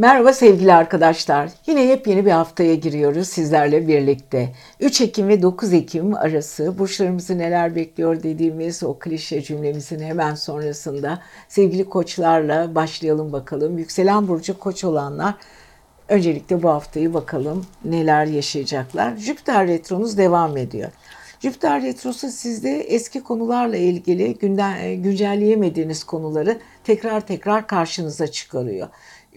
[0.00, 1.50] Merhaba sevgili arkadaşlar.
[1.66, 4.52] Yine yepyeni bir haftaya giriyoruz sizlerle birlikte.
[4.80, 11.22] 3 Ekim ve 9 Ekim arası burçlarımızı neler bekliyor dediğimiz o klişe cümlemizin hemen sonrasında
[11.48, 13.78] sevgili koçlarla başlayalım bakalım.
[13.78, 15.34] Yükselen burcu koç olanlar
[16.08, 19.16] öncelikle bu haftayı bakalım neler yaşayacaklar.
[19.16, 20.90] Jüpiter retronuz devam ediyor.
[21.40, 28.88] Jüpiter retrosu sizde eski konularla ilgili günden, güncelleyemediğiniz konuları tekrar tekrar karşınıza çıkarıyor.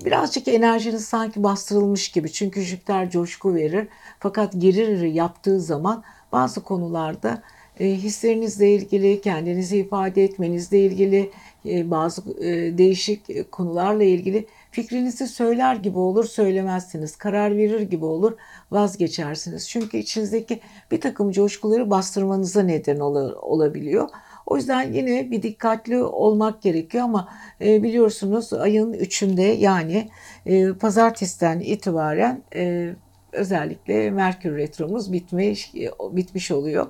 [0.05, 2.31] Birazcık enerjiniz sanki bastırılmış gibi.
[2.31, 3.87] Çünkü Jüpiter coşku verir.
[4.19, 7.41] Fakat gerir yaptığı zaman bazı konularda
[7.79, 11.31] e, hislerinizle ilgili, kendinizi ifade etmenizle ilgili,
[11.65, 17.15] e, bazı e, değişik konularla ilgili fikrinizi söyler gibi olur, söylemezsiniz.
[17.15, 18.37] Karar verir gibi olur,
[18.71, 19.70] vazgeçersiniz.
[19.70, 20.59] Çünkü içinizdeki
[20.91, 24.09] bir takım coşkuları bastırmanıza neden olabiliyor.
[24.45, 27.29] O yüzden yine bir dikkatli olmak gerekiyor ama
[27.61, 30.09] e, biliyorsunuz ayın 3'ünde yani
[30.45, 32.93] e, pazartesiden itibaren e,
[33.31, 35.73] özellikle Merkür Retromuz bitmiş,
[36.11, 36.87] bitmiş oluyor.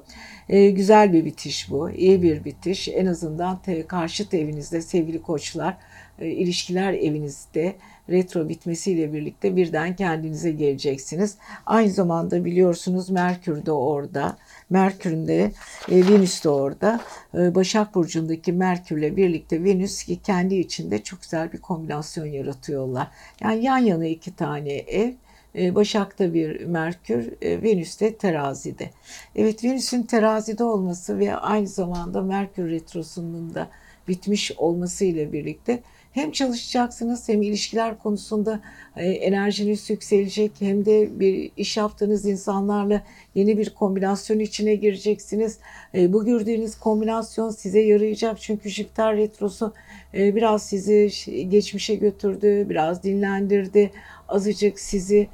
[0.49, 2.88] E, güzel bir bitiş bu, iyi bir bitiş.
[2.88, 5.77] En azından te, karşıt evinizde sevgili koçlar,
[6.19, 7.75] e, ilişkiler evinizde
[8.09, 11.38] retro bitmesiyle birlikte birden kendinize geleceksiniz.
[11.66, 14.38] Aynı zamanda biliyorsunuz Merkür de orada.
[14.69, 15.52] Merkür'ün de
[15.91, 17.02] e, Venüs de orada.
[17.38, 23.08] E, Başak Burcu'ndaki Merkür'le birlikte Venüs ki kendi içinde çok güzel bir kombinasyon yaratıyorlar.
[23.41, 25.13] Yani yan yana iki tane ev.
[25.55, 28.89] E, Başak'ta bir Merkür, e, Venüs'te terazide.
[29.36, 33.67] Evet Venüs'ün terazide olması ve aynı zamanda Merkür retrosunun da
[34.08, 38.59] bitmiş olması ile birlikte hem çalışacaksınız hem ilişkiler konusunda
[38.98, 43.02] e, enerjiniz yükselecek hem de bir iş yaptığınız insanlarla
[43.36, 45.58] yeni bir kombinasyon içine gireceksiniz.
[45.95, 49.73] E, bu gördüğünüz kombinasyon size yarayacak çünkü Jüpiter retrosu
[50.14, 51.09] e, biraz sizi
[51.50, 53.92] geçmişe götürdü, biraz dinlendirdi,
[54.30, 55.28] azıcık sizi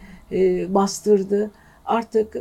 [0.69, 1.51] bastırdı.
[1.85, 2.35] Artık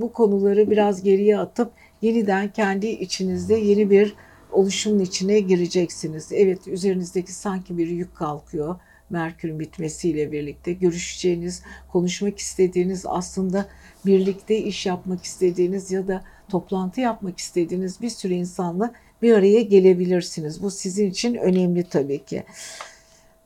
[0.00, 1.70] bu konuları biraz geriye atıp
[2.02, 4.14] yeniden kendi içinizde yeni bir
[4.52, 6.32] oluşumun içine gireceksiniz.
[6.32, 8.76] Evet üzerinizdeki sanki bir yük kalkıyor.
[9.10, 11.62] Merkür'ün bitmesiyle birlikte görüşeceğiniz,
[11.92, 13.68] konuşmak istediğiniz aslında
[14.06, 18.92] birlikte iş yapmak istediğiniz ya da toplantı yapmak istediğiniz bir sürü insanla
[19.22, 20.62] bir araya gelebilirsiniz.
[20.62, 22.44] Bu sizin için önemli tabii ki.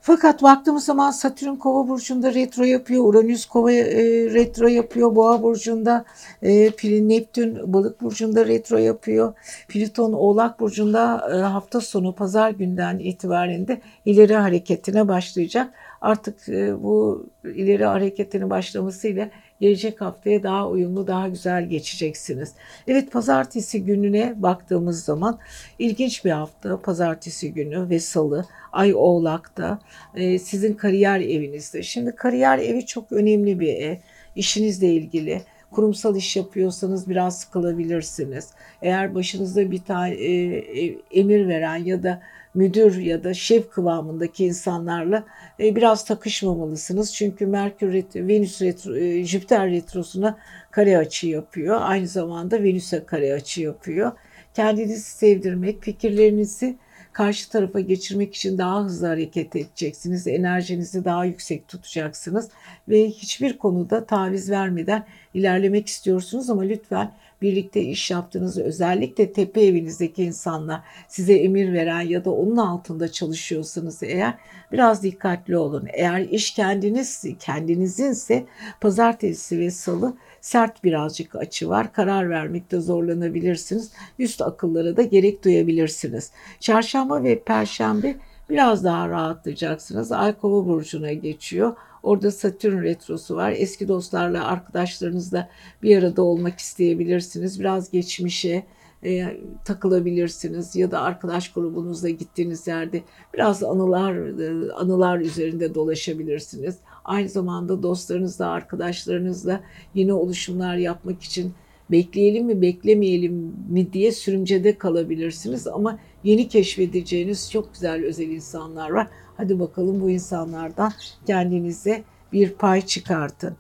[0.03, 6.05] Fakat baktığımız zaman Satürn Kova burcunda retro yapıyor, Uranüs Kova e, retro yapıyor, Boğa burcunda,
[6.43, 6.71] e,
[7.09, 9.35] Neptün Balık burcunda retro yapıyor,
[9.69, 15.75] Plüton Oğlak burcunda e, hafta sonu pazar günden itibaren de ileri hareketine başlayacak.
[16.01, 22.53] Artık e, bu ileri hareketinin başlamasıyla gelecek haftaya daha uyumlu, daha güzel geçeceksiniz.
[22.89, 25.39] Evet pazartesi gününe baktığımız zaman
[25.79, 26.81] ilginç bir hafta.
[26.81, 29.79] Pazartesi günü ve salı Ay Oğlak'ta
[30.15, 31.83] e, sizin kariyer evinizde.
[31.83, 33.97] Şimdi kariyer evi çok önemli bir ev.
[34.37, 38.51] İşinizle ilgili kurumsal iş yapıyorsanız biraz sıkılabilirsiniz.
[38.83, 42.23] Eğer başınızda bir tane e, emir veren ya da
[42.55, 45.25] müdür ya da şef kıvamındaki insanlarla
[45.61, 47.15] e, biraz takışmamalısınız.
[47.15, 50.39] Çünkü Merkür retro, Venüs retro, e, Jüpiter retrosuna
[50.71, 51.79] kare açı yapıyor.
[51.81, 54.13] Aynı zamanda Venüs'e kare açı yapıyor.
[54.55, 56.77] Kendinizi sevdirmek, fikirlerinizi
[57.13, 60.27] karşı tarafa geçirmek için daha hızlı hareket edeceksiniz.
[60.27, 62.49] Enerjinizi daha yüksek tutacaksınız
[62.89, 67.13] ve hiçbir konuda taviz vermeden ilerlemek istiyorsunuz ama lütfen
[67.43, 74.03] birlikte iş yaptığınız özellikle tepe evinizdeki insanlar size emir veren ya da onun altında çalışıyorsanız
[74.03, 74.35] eğer
[74.73, 75.89] biraz dikkatli olun.
[75.93, 78.45] Eğer iş kendiniz kendinizinse
[78.81, 81.93] pazartesi ve salı sert birazcık açı var.
[81.93, 83.93] Karar vermekte zorlanabilirsiniz.
[84.19, 86.31] Üst akıllara da gerek duyabilirsiniz.
[86.61, 88.17] Çarşamba ve perşembe
[88.51, 90.13] biraz daha rahatlayacaksınız.
[90.13, 91.77] Ay kova burcuna geçiyor.
[92.03, 93.55] Orada Satürn retrosu var.
[93.57, 95.49] Eski dostlarla, arkadaşlarınızla
[95.83, 97.61] bir arada olmak isteyebilirsiniz.
[97.61, 98.65] Biraz geçmişe
[99.05, 103.03] e, takılabilirsiniz ya da arkadaş grubunuzla gittiğiniz yerde
[103.35, 106.79] biraz anılar e, anılar üzerinde dolaşabilirsiniz.
[107.05, 109.61] Aynı zamanda dostlarınızla, arkadaşlarınızla
[109.95, 111.55] yeni oluşumlar yapmak için
[111.91, 119.09] bekleyelim mi, beklemeyelim mi diye sürümcede kalabilirsiniz ama yeni keşfedeceğiniz çok güzel özel insanlar var.
[119.37, 120.93] Hadi bakalım bu insanlardan
[121.27, 122.03] kendinize
[122.33, 123.57] bir pay çıkartın.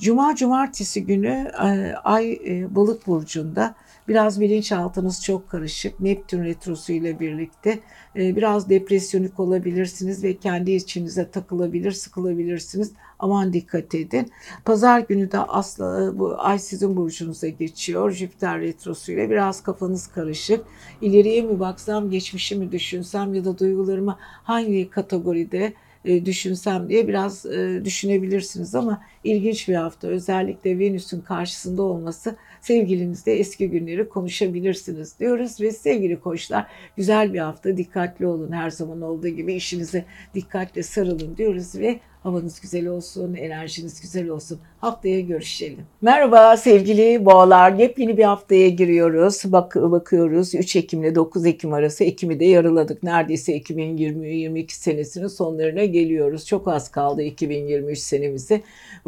[0.00, 3.74] Cuma cumartesi günü e, ay e, balık burcunda
[4.08, 6.00] Biraz bilinçaltınız çok karışık.
[6.00, 7.78] Neptün retrosu ile birlikte
[8.16, 12.92] e, biraz depresyonik olabilirsiniz ve kendi içinize takılabilir, sıkılabilirsiniz.
[13.24, 14.32] Aman dikkat edin.
[14.64, 18.10] Pazar günü de asla bu ay sizin burcunuza geçiyor.
[18.10, 20.64] Jüpiter retrosu ile biraz kafanız karışık.
[21.00, 25.74] İleriye mi baksam, geçmişi mi düşünsem ya da duygularımı hangi kategoride
[26.04, 30.08] e, düşünsem diye biraz e, düşünebilirsiniz ama ilginç bir hafta.
[30.08, 36.66] Özellikle Venüs'ün karşısında olması sevgilinizle eski günleri konuşabilirsiniz diyoruz ve sevgili koçlar
[36.96, 40.04] güzel bir hafta dikkatli olun her zaman olduğu gibi işinize
[40.34, 44.58] dikkatle sarılın diyoruz ve Havanız güzel olsun, enerjiniz güzel olsun.
[44.78, 45.86] Haftaya görüşelim.
[46.00, 47.72] Merhaba sevgili boğalar.
[47.72, 49.42] Yepyeni bir haftaya giriyoruz.
[49.44, 53.02] Bak bakıyoruz 3 Ekim ile 9 Ekim arası Ekim'i de yarıladık.
[53.02, 56.46] Neredeyse 2020-2022 senesinin sonlarına geliyoruz.
[56.46, 58.62] Çok az kaldı 2023 senemizi.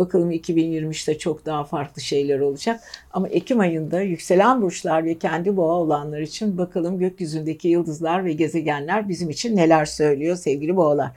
[0.06, 2.80] Bakalım 2023'te çok daha farklı şeyler olacak.
[3.12, 9.08] Ama Ekim ayında yükselen burçlar ve kendi boğa olanlar için bakalım gökyüzündeki yıldızlar ve gezegenler
[9.08, 11.10] bizim için neler söylüyor sevgili boğalar.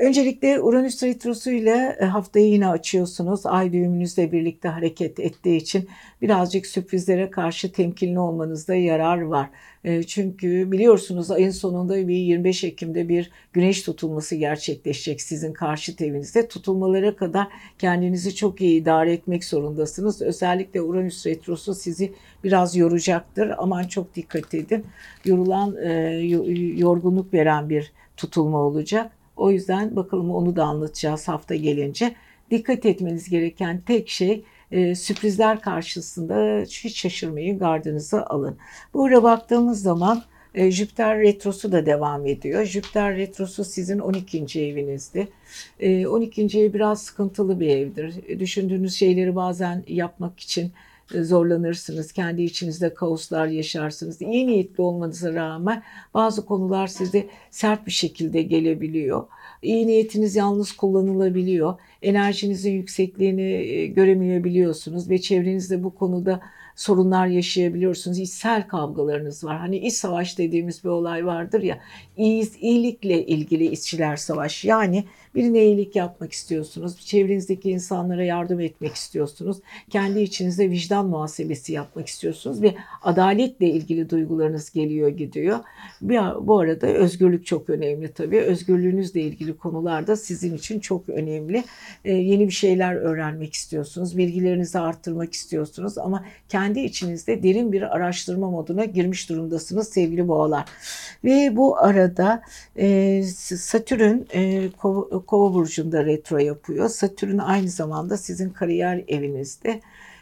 [0.00, 3.46] Öncelikle Uranüs Retrosu ile e, haftayı yine açıyorsunuz.
[3.46, 5.88] Ay düğümünüzle birlikte hareket ettiği için
[6.22, 9.50] birazcık sürprizlere karşı temkinli olmanızda yarar var.
[9.84, 16.48] E, çünkü biliyorsunuz ayın sonunda bir 25 Ekim'de bir güneş tutulması gerçekleşecek sizin karşı evinizde.
[16.48, 17.48] Tutulmalara kadar
[17.78, 20.22] kendinizi çok iyi idare etmek zorundasınız.
[20.22, 22.12] Özellikle Uranüs Retrosu sizi
[22.44, 23.52] biraz yoracaktır.
[23.58, 24.84] Aman çok dikkat edin.
[25.24, 25.90] Yorulan, e,
[26.76, 29.19] yorgunluk veren bir tutulma olacak.
[29.40, 32.14] O yüzden bakalım onu da anlatacağız hafta gelince.
[32.50, 38.56] Dikkat etmeniz gereken tek şey e, sürprizler karşısında hiç şaşırmayın gardınızı alın.
[38.94, 40.22] Burada baktığımız zaman
[40.54, 42.64] e, Jüpiter retrosu da devam ediyor.
[42.64, 44.60] Jüpiter retrosu sizin 12.
[44.60, 45.28] evinizde.
[45.80, 46.60] E, 12.
[46.60, 48.14] ev biraz sıkıntılı bir evdir.
[48.28, 50.72] E, düşündüğünüz şeyleri bazen yapmak için
[51.14, 52.12] zorlanırsınız.
[52.12, 54.22] Kendi içinizde kaoslar yaşarsınız.
[54.22, 55.82] İyi niyetli olmanıza rağmen
[56.14, 59.26] bazı konular size sert bir şekilde gelebiliyor.
[59.62, 61.74] İyi niyetiniz yalnız kullanılabiliyor.
[62.02, 66.40] Enerjinizin yüksekliğini e, göremeyebiliyorsunuz ve çevrenizde bu konuda
[66.76, 68.18] sorunlar yaşayabiliyorsunuz.
[68.18, 69.58] İçsel kavgalarınız var.
[69.58, 71.78] Hani iç savaş dediğimiz bir olay vardır ya.
[72.16, 74.64] iyilikle ilgili iççiler savaş.
[74.64, 75.04] Yani
[75.34, 77.06] Birine iyilik yapmak istiyorsunuz.
[77.06, 79.56] Çevrenizdeki insanlara yardım etmek istiyorsunuz.
[79.90, 85.58] Kendi içinizde vicdan muhasebesi yapmak istiyorsunuz ve adaletle ilgili duygularınız geliyor gidiyor.
[86.40, 88.40] Bu arada özgürlük çok önemli tabii.
[88.40, 91.64] Özgürlüğünüzle ilgili konularda sizin için çok önemli.
[92.04, 94.18] Ee, yeni bir şeyler öğrenmek istiyorsunuz.
[94.18, 100.64] Bilgilerinizi arttırmak istiyorsunuz ama kendi içinizde derin bir araştırma moduna girmiş durumdasınız sevgili boğalar.
[101.24, 102.42] Ve bu arada
[102.76, 103.22] e,
[103.56, 104.68] Satürn e,
[105.28, 106.88] burcunda retro yapıyor.
[106.88, 109.80] Satürn aynı zamanda sizin kariyer evinizde.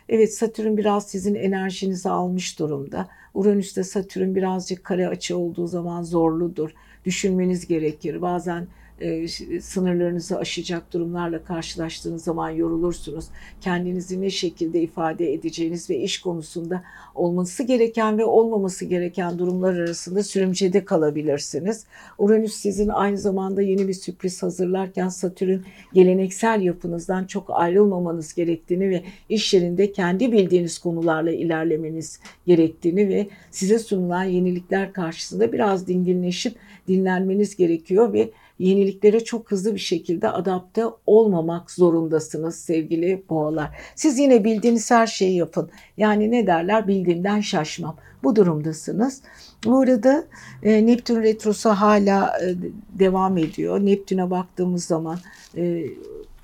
[0.09, 3.09] Evet Satürn biraz sizin enerjinizi almış durumda.
[3.35, 6.71] Uranüs'te Satürn birazcık kare açı olduğu zaman zorludur.
[7.05, 8.23] Düşünmeniz gerekir.
[8.23, 8.67] Bazen
[9.01, 9.29] e,
[9.61, 13.25] sınırlarınızı aşacak durumlarla karşılaştığınız zaman yorulursunuz.
[13.61, 16.83] Kendinizi ne şekilde ifade edeceğiniz ve iş konusunda
[17.15, 21.87] olması gereken ve olmaması gereken durumlar arasında sürümcede kalabilirsiniz.
[22.19, 25.59] Uranüs sizin aynı zamanda yeni bir sürpriz hazırlarken Satürn
[25.95, 33.79] geleneksel yapınızdan çok ayrılmamanız gerektiğini ve iş yerinde kendi bildiğiniz konularla ilerlemeniz gerektiğini ve size
[33.79, 36.57] sunulan yenilikler karşısında biraz dinginleşip
[36.89, 43.77] dinlenmeniz gerekiyor ve yeniliklere çok hızlı bir şekilde adapte olmamak zorundasınız sevgili boğalar.
[43.95, 45.71] Siz yine bildiğiniz her şeyi yapın.
[45.97, 47.97] Yani ne derler bildiğimden şaşmam.
[48.23, 49.23] Bu durumdasınız.
[49.65, 50.25] Bu arada
[50.63, 52.55] e, Neptün retrosu hala e,
[52.99, 53.81] devam ediyor.
[53.81, 55.19] Neptün'e baktığımız zaman
[55.57, 55.85] e,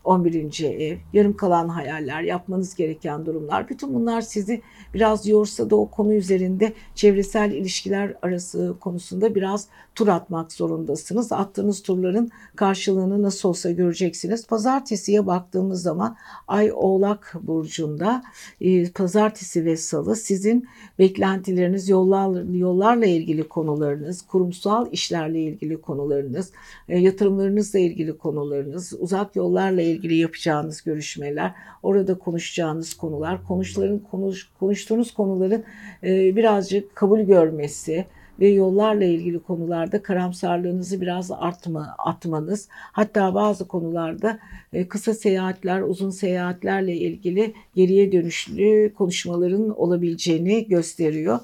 [0.05, 0.65] 11.
[0.65, 3.69] ev, yarım kalan hayaller, yapmanız gereken durumlar.
[3.69, 4.63] Bütün bunlar sizi
[4.95, 11.33] biraz yorsa da o konu üzerinde çevresel ilişkiler arası konusunda biraz tur atmak zorundasınız.
[11.33, 14.47] Attığınız turların karşılığını nasıl olsa göreceksiniz.
[14.47, 16.17] Pazartesiye baktığımız zaman
[16.49, 18.23] Ay Oğlak Burcu'nda
[18.61, 20.69] e, pazartesi ve salı sizin
[20.99, 26.53] beklentileriniz, yollar, yollarla ilgili konularınız, kurumsal işlerle ilgili konularınız,
[26.89, 35.15] e, yatırımlarınızla ilgili konularınız, uzak yollarla ilgili yapacağınız görüşmeler, orada konuşacağınız konular, konuşların konuş, konuştuğunuz
[35.15, 35.65] konuların
[36.03, 38.07] e, birazcık kabul görmesi,
[38.41, 44.39] ve yollarla ilgili konularda karamsarlığınızı biraz artma, atmanız hatta bazı konularda
[44.73, 51.39] e, kısa seyahatler, uzun seyahatlerle ilgili geriye dönüşlü konuşmaların olabileceğini gösteriyor.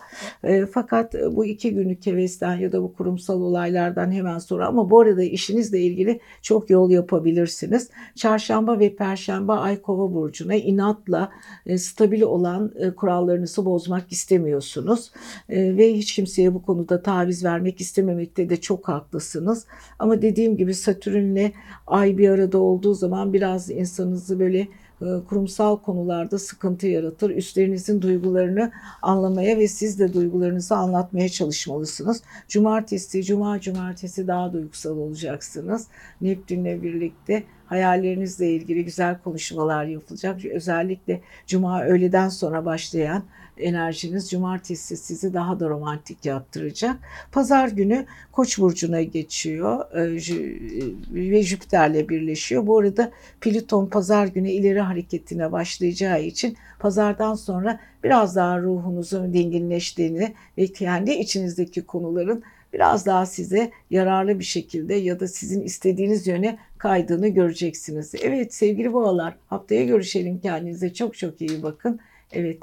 [0.44, 5.00] E, fakat bu iki günlük hevesten ya da bu kurumsal olaylardan hemen sonra ama bu
[5.00, 7.90] arada işinizle ilgili çok yol yapabilirsiniz.
[8.14, 11.30] Çarşamba ve Perşembe Ay Kova burcuna inatla
[11.66, 15.12] e, stabil olan kurallarınızı bozmak istemiyorsunuz
[15.49, 19.66] ve hiç kimseye bu konu konuda taviz vermek istememekte de çok haklısınız.
[19.99, 21.52] Ama dediğim gibi Satürn'le
[21.87, 24.68] Ay bir arada olduğu zaman biraz insanınızı böyle
[25.02, 27.30] e, kurumsal konularda sıkıntı yaratır.
[27.30, 28.72] Üstlerinizin duygularını
[29.02, 32.22] anlamaya ve siz de duygularınızı anlatmaya çalışmalısınız.
[32.49, 35.87] Cumartesi, cuma cumartesi daha duygusal olacaksınız.
[36.20, 40.44] Neptünle birlikte hayallerinizle ilgili güzel konuşmalar yapılacak.
[40.44, 43.22] Özellikle cuma öğleden sonra başlayan
[43.61, 46.97] enerjiniz cumartesi sizi daha da romantik yaptıracak.
[47.33, 52.67] Pazar günü Koç burcuna geçiyor e, ve Jüpiter'le birleşiyor.
[52.67, 60.35] Bu arada Plüton pazar günü ileri hareketine başlayacağı için pazardan sonra biraz daha ruhunuzun dinginleştiğini
[60.59, 66.59] ve kendi içinizdeki konuların biraz daha size yararlı bir şekilde ya da sizin istediğiniz yöne
[66.79, 68.14] kaydığını göreceksiniz.
[68.23, 72.00] Evet sevgili boğalar haftaya görüşelim kendinize çok çok iyi bakın.
[72.32, 72.62] Evet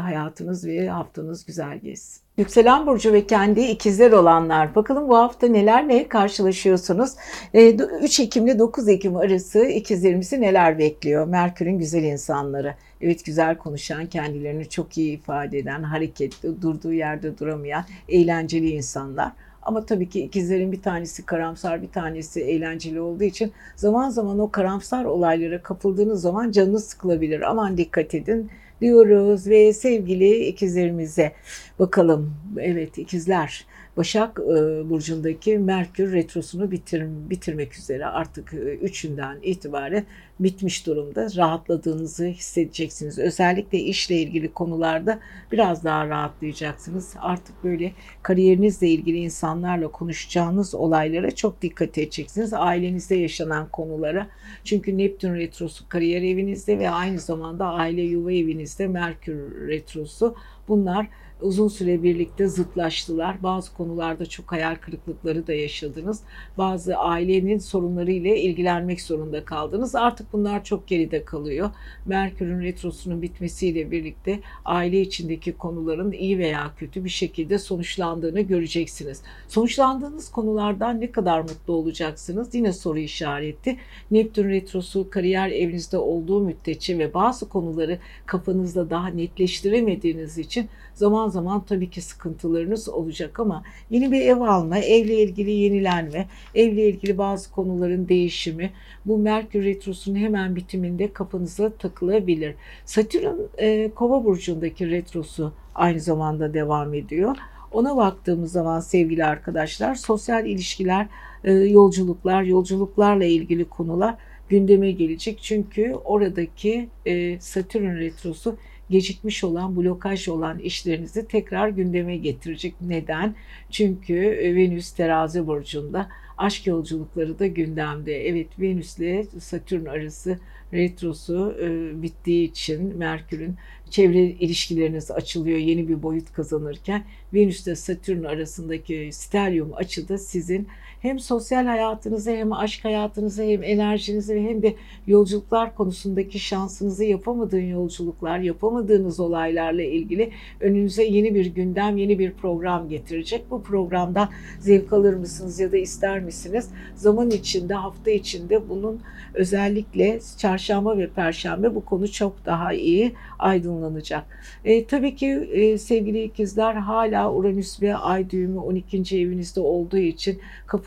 [0.00, 2.20] hayatınız ve haftanız güzel geçsin.
[2.36, 4.74] Yükselen burcu ve kendi ikizler olanlar.
[4.74, 7.10] Bakalım bu hafta neler ne karşılaşıyorsunuz?
[7.54, 11.26] 3 e, Ekim ile 9 Ekim arası ikizlerimizi neler bekliyor?
[11.26, 12.74] Merkür'ün güzel insanları.
[13.00, 19.32] Evet güzel konuşan, kendilerini çok iyi ifade eden, hareketli, durduğu yerde duramayan, eğlenceli insanlar.
[19.62, 24.50] Ama tabii ki ikizlerin bir tanesi karamsar, bir tanesi eğlenceli olduğu için zaman zaman o
[24.50, 27.50] karamsar olaylara kapıldığınız zaman canınız sıkılabilir.
[27.50, 28.50] Aman dikkat edin
[28.80, 31.32] diyoruz ve sevgili ikizlerimize
[31.78, 32.34] bakalım.
[32.58, 40.04] Evet ikizler Başak e, Burcu'ndaki Merkür Retrosu'nu bitir, bitirmek üzere artık e, üçünden itibaren
[40.40, 41.28] bitmiş durumda.
[41.36, 43.18] Rahatladığınızı hissedeceksiniz.
[43.18, 45.18] Özellikle işle ilgili konularda
[45.52, 47.14] biraz daha rahatlayacaksınız.
[47.20, 47.92] Artık böyle
[48.22, 52.52] kariyerinizle ilgili insanlarla konuşacağınız olaylara çok dikkat edeceksiniz.
[52.52, 54.26] Ailenizde yaşanan konulara.
[54.64, 60.34] Çünkü Neptün Retrosu kariyer evinizde ve aynı zamanda aile yuva evinizde Merkür Retrosu.
[60.68, 61.06] Bunlar
[61.42, 63.42] uzun süre birlikte zıtlaştılar.
[63.42, 66.22] Bazı konularda çok hayal kırıklıkları da yaşadınız.
[66.58, 69.94] Bazı ailenin sorunları ile ilgilenmek zorunda kaldınız.
[69.94, 71.70] Artık bunlar çok geride kalıyor.
[72.06, 79.22] Merkür'ün retrosunun bitmesiyle birlikte aile içindeki konuların iyi veya kötü bir şekilde sonuçlandığını göreceksiniz.
[79.48, 82.54] Sonuçlandığınız konulardan ne kadar mutlu olacaksınız?
[82.54, 83.76] Yine soru işareti.
[84.10, 90.68] Neptün retrosu kariyer evinizde olduğu müddetçe ve bazı konuları kafanızda daha netleştiremediğiniz için
[91.00, 96.88] zaman zaman tabii ki sıkıntılarınız olacak ama yeni bir ev alma, evle ilgili yenilenme, evle
[96.88, 98.70] ilgili bazı konuların değişimi
[99.06, 102.54] bu Merkür Retrosu'nun hemen bitiminde kafanıza takılabilir.
[102.84, 107.36] Satürn e, Kova burcundaki retrosu aynı zamanda devam ediyor.
[107.72, 111.06] Ona baktığımız zaman sevgili arkadaşlar sosyal ilişkiler,
[111.44, 114.14] e, yolculuklar, yolculuklarla ilgili konular
[114.48, 115.38] gündeme gelecek.
[115.42, 118.56] Çünkü oradaki e, Satürn retrosu
[118.90, 122.74] gecikmiş olan, blokaj olan işlerinizi tekrar gündeme getirecek.
[122.80, 123.34] Neden?
[123.70, 128.28] Çünkü e, Venüs terazi burcunda aşk yolculukları da gündemde.
[128.28, 130.38] Evet Venüs ile Satürn arası
[130.72, 133.56] retrosu e, bittiği için Merkür'ün
[133.90, 137.04] çevre ilişkileriniz açılıyor yeni bir boyut kazanırken
[137.34, 140.68] Venüs ile Satürn arasındaki stelyum açıda sizin
[141.00, 144.74] hem sosyal hayatınızı hem aşk hayatınızı hem enerjinizi hem de
[145.06, 150.30] yolculuklar konusundaki şansınızı yapamadığın yolculuklar, yapamadığınız olaylarla ilgili
[150.60, 153.50] önünüze yeni bir gündem, yeni bir program getirecek.
[153.50, 154.28] Bu programdan
[154.60, 156.68] zevk alır mısınız ya da ister misiniz?
[156.94, 159.00] Zaman içinde, hafta içinde bunun
[159.34, 164.24] özellikle çarşamba ve perşembe bu konu çok daha iyi aydınlanacak.
[164.64, 169.18] E, tabii ki e, sevgili ikizler hala Uranüs ve Ay düğümü 12.
[169.18, 170.38] evinizde olduğu için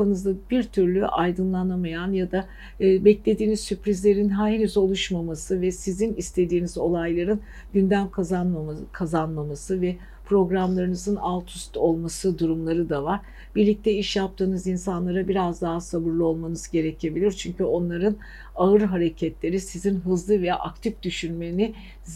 [0.03, 2.45] kafanızda bir türlü aydınlanamayan ya da
[2.81, 7.39] e, beklediğiniz sürprizlerin henüz oluşmaması ve sizin istediğiniz olayların
[7.73, 9.95] gündem kazanmaması, kazanmaması ve
[10.25, 13.19] programlarınızın alt üst olması durumları da var.
[13.55, 17.31] Birlikte iş yaptığınız insanlara biraz daha sabırlı olmanız gerekebilir.
[17.31, 18.15] Çünkü onların
[18.55, 21.73] ağır hareketleri sizin hızlı ve aktif düşünmeni,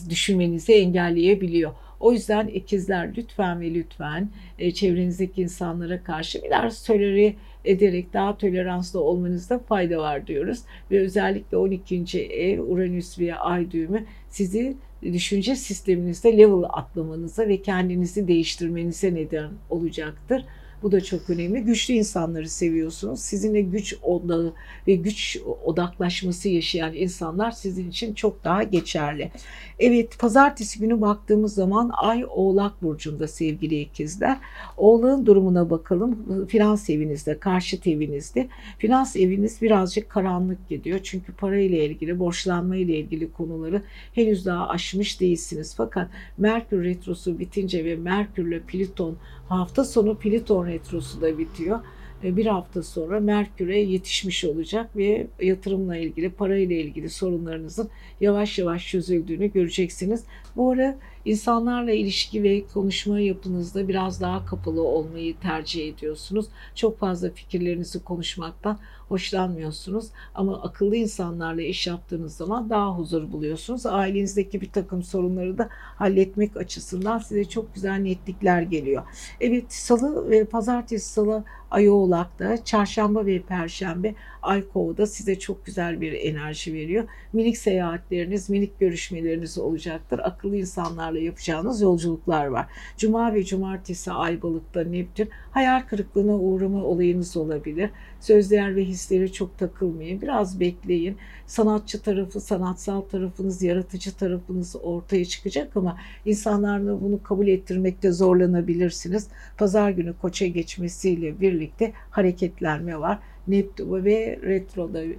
[0.09, 1.71] düşünmenizi engelleyebiliyor.
[1.99, 4.29] O yüzden ikizler lütfen ve lütfen
[4.59, 7.35] e, çevrenizdeki insanlara karşı biraz tolere
[7.69, 10.59] ederek daha toleranslı olmanızda fayda var diyoruz.
[10.91, 12.19] Ve özellikle 12.
[12.23, 20.45] ev Uranüs ve Ay düğümü sizi düşünce sisteminizde level atlamanıza ve kendinizi değiştirmenize neden olacaktır.
[20.81, 21.61] Bu da çok önemli.
[21.61, 23.19] Güçlü insanları seviyorsunuz.
[23.19, 24.53] Sizinle güç odağı
[24.87, 29.31] ve güç odaklaşması yaşayan insanlar sizin için çok daha geçerli.
[29.79, 34.37] Evet pazartesi günü baktığımız zaman Ay Oğlak Burcu'nda sevgili ikizler.
[34.77, 36.45] Oğlağın durumuna bakalım.
[36.47, 38.47] Finans evinizde, karşıt evinizde.
[38.77, 40.99] Finans eviniz birazcık karanlık gidiyor.
[41.03, 43.81] Çünkü parayla ilgili, borçlanma ile ilgili konuları
[44.13, 45.73] henüz daha aşmış değilsiniz.
[45.77, 49.17] Fakat Merkür Retrosu bitince ve Merkür ile Plüton
[49.49, 51.79] hafta sonu Plüton Retrosu da bitiyor
[52.23, 57.89] bir hafta sonra Merkür'e yetişmiş olacak ve yatırımla ilgili, parayla ilgili sorunlarınızın
[58.21, 60.23] yavaş yavaş çözüldüğünü göreceksiniz.
[60.55, 66.45] Bu ara insanlarla ilişki ve konuşma yapınızda biraz daha kapalı olmayı tercih ediyorsunuz.
[66.75, 73.85] Çok fazla fikirlerinizi konuşmaktan hoşlanmıyorsunuz ama akıllı insanlarla iş yaptığınız zaman daha huzur buluyorsunuz.
[73.85, 79.03] Ailenizdeki bir takım sorunları da halletmek açısından size çok güzel netlikler geliyor.
[79.39, 84.15] Evet salı ve pazartesi salı Ay Oğlak'ta, çarşamba ve perşembe
[84.47, 87.03] Ay Kova'da size çok güzel bir enerji veriyor.
[87.33, 90.19] Minik seyahatleriniz, minik görüşmeleriniz olacaktır.
[90.23, 92.65] Akıllı insanlarla yapacağınız yolculuklar var.
[92.97, 97.89] Cuma ve cumartesi Ay Balık'ta Neptün hayal kırıklığına uğrama olayınız olabilir.
[98.19, 100.21] Sözler ve hisleri çok takılmayın.
[100.21, 101.17] Biraz bekleyin.
[101.47, 109.27] Sanatçı tarafı, sanatsal tarafınız, yaratıcı tarafınız ortaya çıkacak ama insanlarla bunu kabul ettirmekte zorlanabilirsiniz.
[109.57, 113.19] Pazar günü koça geçmesiyle birlikte hareketlenme var.
[113.47, 115.13] Neptün ve retroda e,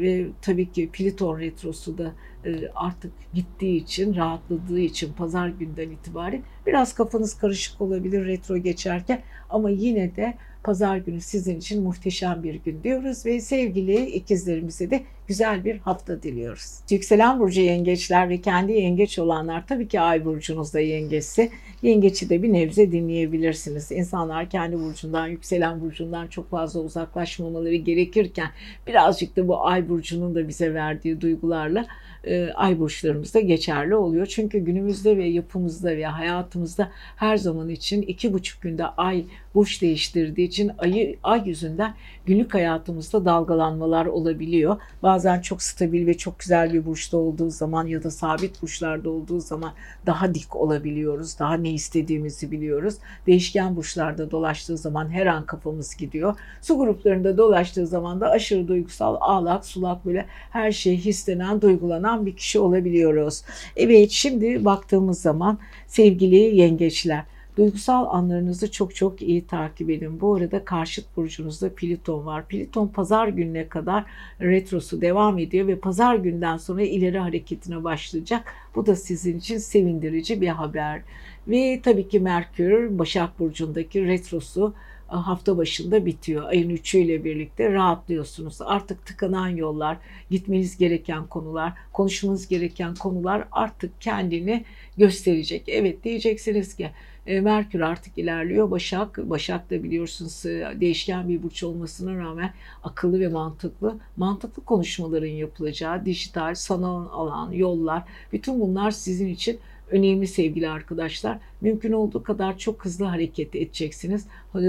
[0.00, 2.12] ve tabii ki Pliton retrosu da
[2.44, 9.22] e, artık gittiği için, rahatladığı için pazar günden itibaren biraz kafanız karışık olabilir retro geçerken.
[9.50, 15.02] Ama yine de pazar günü sizin için muhteşem bir gün diyoruz ve sevgili ikizlerimize de
[15.30, 16.78] güzel bir hafta diliyoruz.
[16.90, 21.50] Yükselen burcu yengeçler ve kendi yengeç olanlar tabii ki ay burcunuzda yengeçse
[21.82, 23.92] yengeçi de bir nebze dinleyebilirsiniz.
[23.92, 28.48] İnsanlar kendi burcundan, yükselen burcundan çok fazla uzaklaşmamaları gerekirken
[28.86, 31.86] birazcık da bu ay burcunun da bize verdiği duygularla
[32.24, 34.26] e, ay burçlarımızda geçerli oluyor.
[34.26, 40.48] Çünkü günümüzde ve yapımızda ve hayatımızda her zaman için iki buçuk günde ay burç değiştirdiği
[40.48, 41.94] için ayı, ay yüzünden
[42.26, 44.76] günlük hayatımızda dalgalanmalar olabiliyor.
[45.02, 49.40] Bazen çok stabil ve çok güzel bir burçta olduğu zaman ya da sabit burçlarda olduğu
[49.40, 49.72] zaman
[50.06, 51.38] daha dik olabiliyoruz.
[51.38, 52.94] Daha ne istediğimizi biliyoruz.
[53.26, 56.34] Değişken burçlarda dolaştığı zaman her an kafamız gidiyor.
[56.62, 62.36] Su gruplarında dolaştığı zaman da aşırı duygusal, ağlak, sulak böyle her şey hislenen, duygulanan bir
[62.36, 63.42] kişi olabiliyoruz.
[63.76, 67.24] Evet şimdi baktığımız zaman sevgili yengeçler
[67.60, 70.20] Duygusal anlarınızı çok çok iyi takip edin.
[70.20, 72.48] Bu arada karşıt burcunuzda Pliton var.
[72.48, 74.04] Pliton pazar gününe kadar
[74.40, 78.52] retrosu devam ediyor ve pazar günden sonra ileri hareketine başlayacak.
[78.74, 81.02] Bu da sizin için sevindirici bir haber.
[81.48, 84.74] Ve tabii ki Merkür Başak Burcu'ndaki retrosu
[85.12, 86.44] e, hafta başında bitiyor.
[86.48, 88.62] Ayın 3'ü ile birlikte rahatlıyorsunuz.
[88.62, 89.96] Artık tıkanan yollar,
[90.30, 94.64] gitmeniz gereken konular, konuşmanız gereken konular artık kendini
[94.96, 95.62] gösterecek.
[95.68, 96.90] Evet diyeceksiniz ki
[97.38, 98.70] Merkür artık ilerliyor.
[98.70, 102.52] Başak, Başak da biliyorsunuz e, değişken bir burç olmasına rağmen
[102.84, 109.60] akıllı ve mantıklı, mantıklı konuşmaların yapılacağı dijital, sanal alan, yollar, bütün bunlar sizin için
[109.90, 111.38] önemli sevgili arkadaşlar.
[111.60, 114.26] Mümkün olduğu kadar çok hızlı hareket edeceksiniz.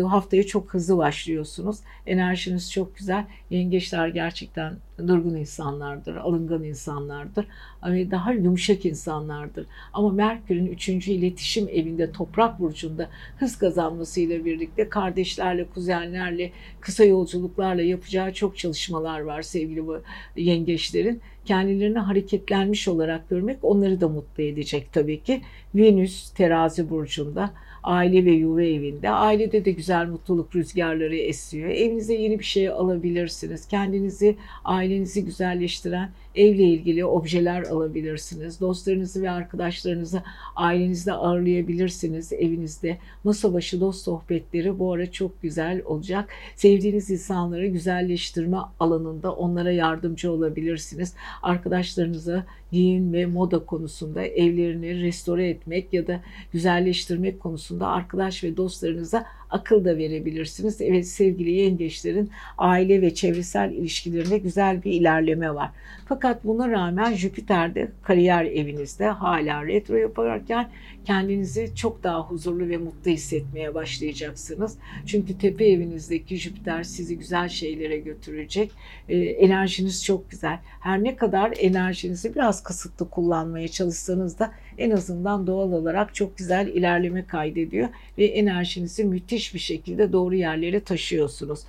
[0.08, 1.78] Haftaya çok hızlı başlıyorsunuz.
[2.06, 3.26] Enerjiniz çok güzel.
[3.50, 7.48] Yengeçler gerçekten durgun insanlardır, alıngan insanlardır.
[7.82, 9.66] Hani daha yumuşak insanlardır.
[9.94, 10.90] Ama Merkür'ün 3.
[10.90, 19.42] iletişim evinde toprak burcunda hız kazanmasıyla birlikte kardeşlerle, kuzenlerle, kısa yolculuklarla yapacağı çok çalışmalar var
[19.42, 19.82] sevgili
[20.36, 21.22] yengeçlerin.
[21.46, 25.42] Kendilerini hareketlenmiş olarak görmek onları da mutlu edecek tabii ki.
[25.76, 27.52] Venüs terazi burcunda
[27.84, 29.10] aile ve yuva evinde.
[29.10, 31.70] Ailede de güzel mutluluk rüzgarları esiyor.
[31.70, 33.68] Evinize yeni bir şey alabilirsiniz.
[33.68, 38.60] Kendinizi, ailenizi güzelleştiren evle ilgili objeler alabilirsiniz.
[38.60, 40.24] Dostlarınızı ve arkadaşlarınızı
[40.56, 42.98] ailenizde ağırlayabilirsiniz evinizde.
[43.24, 46.30] Masa başı dost sohbetleri bu ara çok güzel olacak.
[46.56, 51.14] Sevdiğiniz insanları güzelleştirme alanında onlara yardımcı olabilirsiniz.
[51.42, 56.22] Arkadaşlarınıza giyin ve moda konusunda evlerini restore etmek ya da
[56.54, 60.82] güzelleştirmek konusunda arkadaş ve dostlarınıza akıl da verebilirsiniz.
[60.82, 65.70] Evet sevgili yengeçlerin aile ve çevresel ilişkilerinde güzel bir ilerleme var.
[66.10, 70.70] Fakat buna rağmen Jüpiter de kariyer evinizde hala retro yaparken
[71.06, 74.78] kendinizi çok daha huzurlu ve mutlu hissetmeye başlayacaksınız.
[75.06, 78.72] Çünkü tepe evinizdeki Jüpiter sizi güzel şeylere götürecek.
[79.10, 80.60] Ee, enerjiniz çok güzel.
[80.80, 86.68] Her ne kadar enerjinizi biraz kısıtlı kullanmaya çalışsanız da en azından doğal olarak çok güzel
[86.68, 91.60] ilerleme kaydediyor ve enerjinizi müthiş bir şekilde doğru yerlere taşıyorsunuz.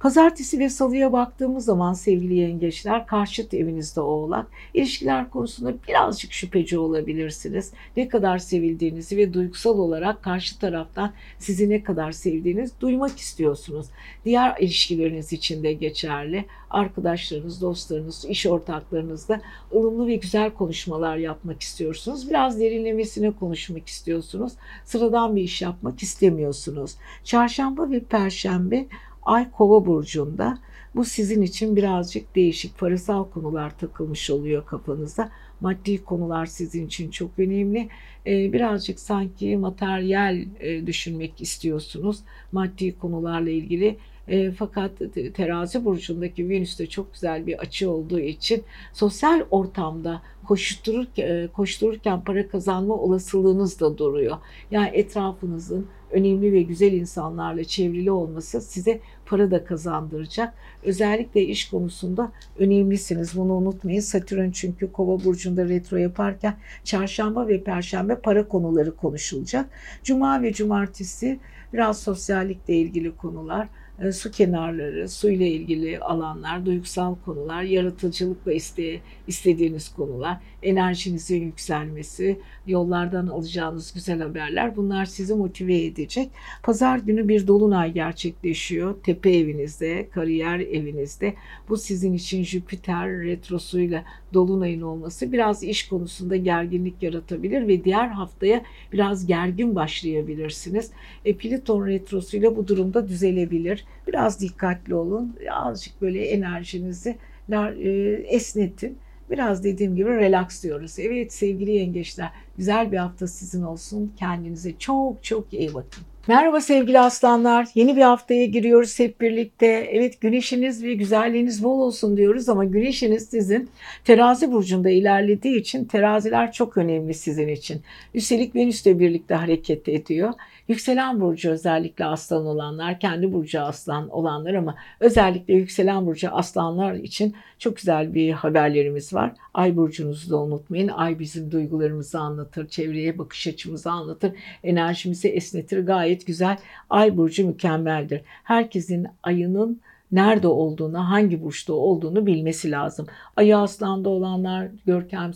[0.00, 4.46] Pazartesi ve salıya baktığımız zaman sevgili yengeçler karşıt evinizde oğlak.
[4.74, 7.72] İlişkiler konusunda birazcık şüpheci olabilirsiniz.
[7.96, 8.38] Ne kadar
[8.82, 13.86] sevildiğinizi ve duygusal olarak karşı taraftan sizi ne kadar sevdiğiniz duymak istiyorsunuz.
[14.24, 19.40] Diğer ilişkileriniz için de geçerli arkadaşlarınız, dostlarınız, iş ortaklarınızla
[19.74, 22.30] ılımlı ve güzel konuşmalar yapmak istiyorsunuz.
[22.30, 24.52] Biraz derinlemesine konuşmak istiyorsunuz.
[24.84, 26.94] Sıradan bir iş yapmak istemiyorsunuz.
[27.24, 28.86] Çarşamba ve perşembe
[29.22, 30.58] Ay Kova burcunda.
[30.94, 35.30] Bu sizin için birazcık değişik parasal konular takılmış oluyor kafanıza.
[35.62, 37.88] Maddi konular sizin için çok önemli.
[38.26, 42.18] Ee, birazcık sanki materyal e, düşünmek istiyorsunuz.
[42.52, 43.96] Maddi konularla ilgili
[44.28, 44.90] e, fakat
[45.34, 52.48] terazi burcundaki Venüs'te çok güzel bir açı olduğu için sosyal ortamda koştururken, e, koştururken para
[52.48, 54.36] kazanma olasılığınız da duruyor.
[54.70, 59.00] Yani etrafınızın önemli ve güzel insanlarla çevrili olması size
[59.32, 60.54] para da kazandıracak.
[60.82, 63.36] Özellikle iş konusunda önemlisiniz.
[63.36, 64.00] Bunu unutmayın.
[64.00, 69.70] Satürn çünkü Kova burcunda retro yaparken çarşamba ve perşembe para konuları konuşulacak.
[70.02, 71.40] Cuma ve cumartesi
[71.72, 73.68] biraz sosyallikle ilgili konular
[73.98, 82.38] e, su kenarları, su ile ilgili alanlar, duygusal konular, yaratıcılıkla iste, istediğiniz konular, enerjinizin yükselmesi,
[82.66, 86.30] yollardan alacağınız güzel haberler bunlar sizi motive edecek.
[86.62, 88.94] Pazar günü bir dolunay gerçekleşiyor.
[89.02, 91.34] Tepe evinizde, kariyer evinizde.
[91.68, 98.62] Bu sizin için Jüpiter retrosuyla dolunayın olması biraz iş konusunda gerginlik yaratabilir ve diğer haftaya
[98.92, 100.90] biraz gergin başlayabilirsiniz.
[101.24, 103.84] E, Plüton retrosuyla bu durumda düzelebilir.
[104.08, 105.36] Biraz dikkatli olun.
[105.50, 107.16] Azıcık böyle enerjinizi
[107.52, 107.90] e,
[108.28, 108.98] esnetin.
[109.32, 110.98] Biraz dediğim gibi relax diyoruz.
[110.98, 114.12] Evet sevgili yengeçler güzel bir hafta sizin olsun.
[114.16, 116.04] Kendinize çok çok iyi bakın.
[116.28, 117.68] Merhaba sevgili aslanlar.
[117.74, 119.66] Yeni bir haftaya giriyoruz hep birlikte.
[119.66, 123.70] Evet güneşiniz ve güzelliğiniz bol olsun diyoruz ama güneşiniz sizin
[124.04, 127.82] terazi burcunda ilerlediği için teraziler çok önemli sizin için.
[128.14, 130.32] Üstelik Venüs de birlikte hareket ediyor.
[130.68, 137.34] Yükselen burcu özellikle aslan olanlar, kendi burcu aslan olanlar ama özellikle yükselen burcu aslanlar için
[137.58, 139.32] çok güzel bir haberlerimiz var.
[139.54, 140.88] Ay burcunuzu da unutmayın.
[140.88, 144.32] Ay bizim duygularımızı anlatır, çevreye bakış açımızı anlatır,
[144.64, 145.78] enerjimizi esnetir.
[145.78, 146.58] Gayet güzel.
[146.90, 148.20] Ay burcu mükemmeldir.
[148.44, 149.80] Herkesin ayının
[150.12, 153.06] nerede olduğunu, hangi burçta olduğunu bilmesi lazım.
[153.36, 155.32] Ayı aslanda olanlar görkem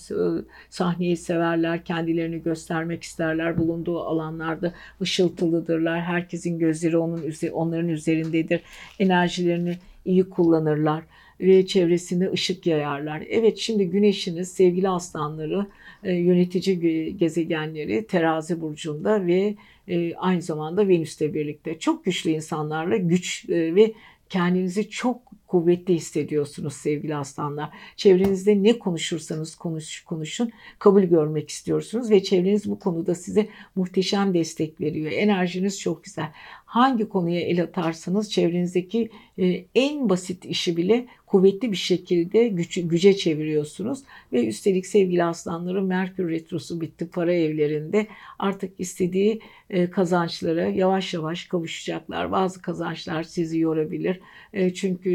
[0.70, 3.58] sahneyi severler, kendilerini göstermek isterler.
[3.58, 6.00] Bulunduğu alanlarda ışıltılıdırlar.
[6.00, 8.60] Herkesin gözleri onun onların üzerindedir.
[8.98, 11.02] Enerjilerini iyi kullanırlar
[11.40, 13.22] ve çevresinde ışık yayarlar.
[13.30, 15.66] Evet şimdi güneşiniz sevgili aslanları
[16.12, 19.54] yönetici gezegenleri terazi burcunda ve
[19.90, 23.92] ıı, aynı zamanda Venüs'te birlikte çok güçlü insanlarla güç ve
[24.28, 27.70] kendinizi çok kuvvetli hissediyorsunuz sevgili aslanlar.
[27.96, 34.80] Çevrenizde ne konuşursanız konuş, konuşun kabul görmek istiyorsunuz ve çevreniz bu konuda size muhteşem destek
[34.80, 35.12] veriyor.
[35.12, 36.32] Enerjiniz çok güzel.
[36.76, 43.16] Hangi konuya el atarsanız çevrenizdeki e, en basit işi bile kuvvetli bir şekilde güç, güce
[43.16, 44.02] çeviriyorsunuz.
[44.32, 48.06] Ve üstelik sevgili aslanların Merkür Retrosu bitti para evlerinde.
[48.38, 52.32] Artık istediği e, kazançlara yavaş yavaş kavuşacaklar.
[52.32, 54.20] Bazı kazançlar sizi yorabilir.
[54.52, 55.10] E, çünkü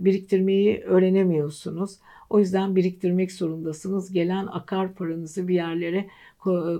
[0.00, 1.98] biriktirmeyi öğrenemiyorsunuz.
[2.30, 4.12] O yüzden biriktirmek zorundasınız.
[4.12, 6.06] Gelen akar paranızı bir yerlere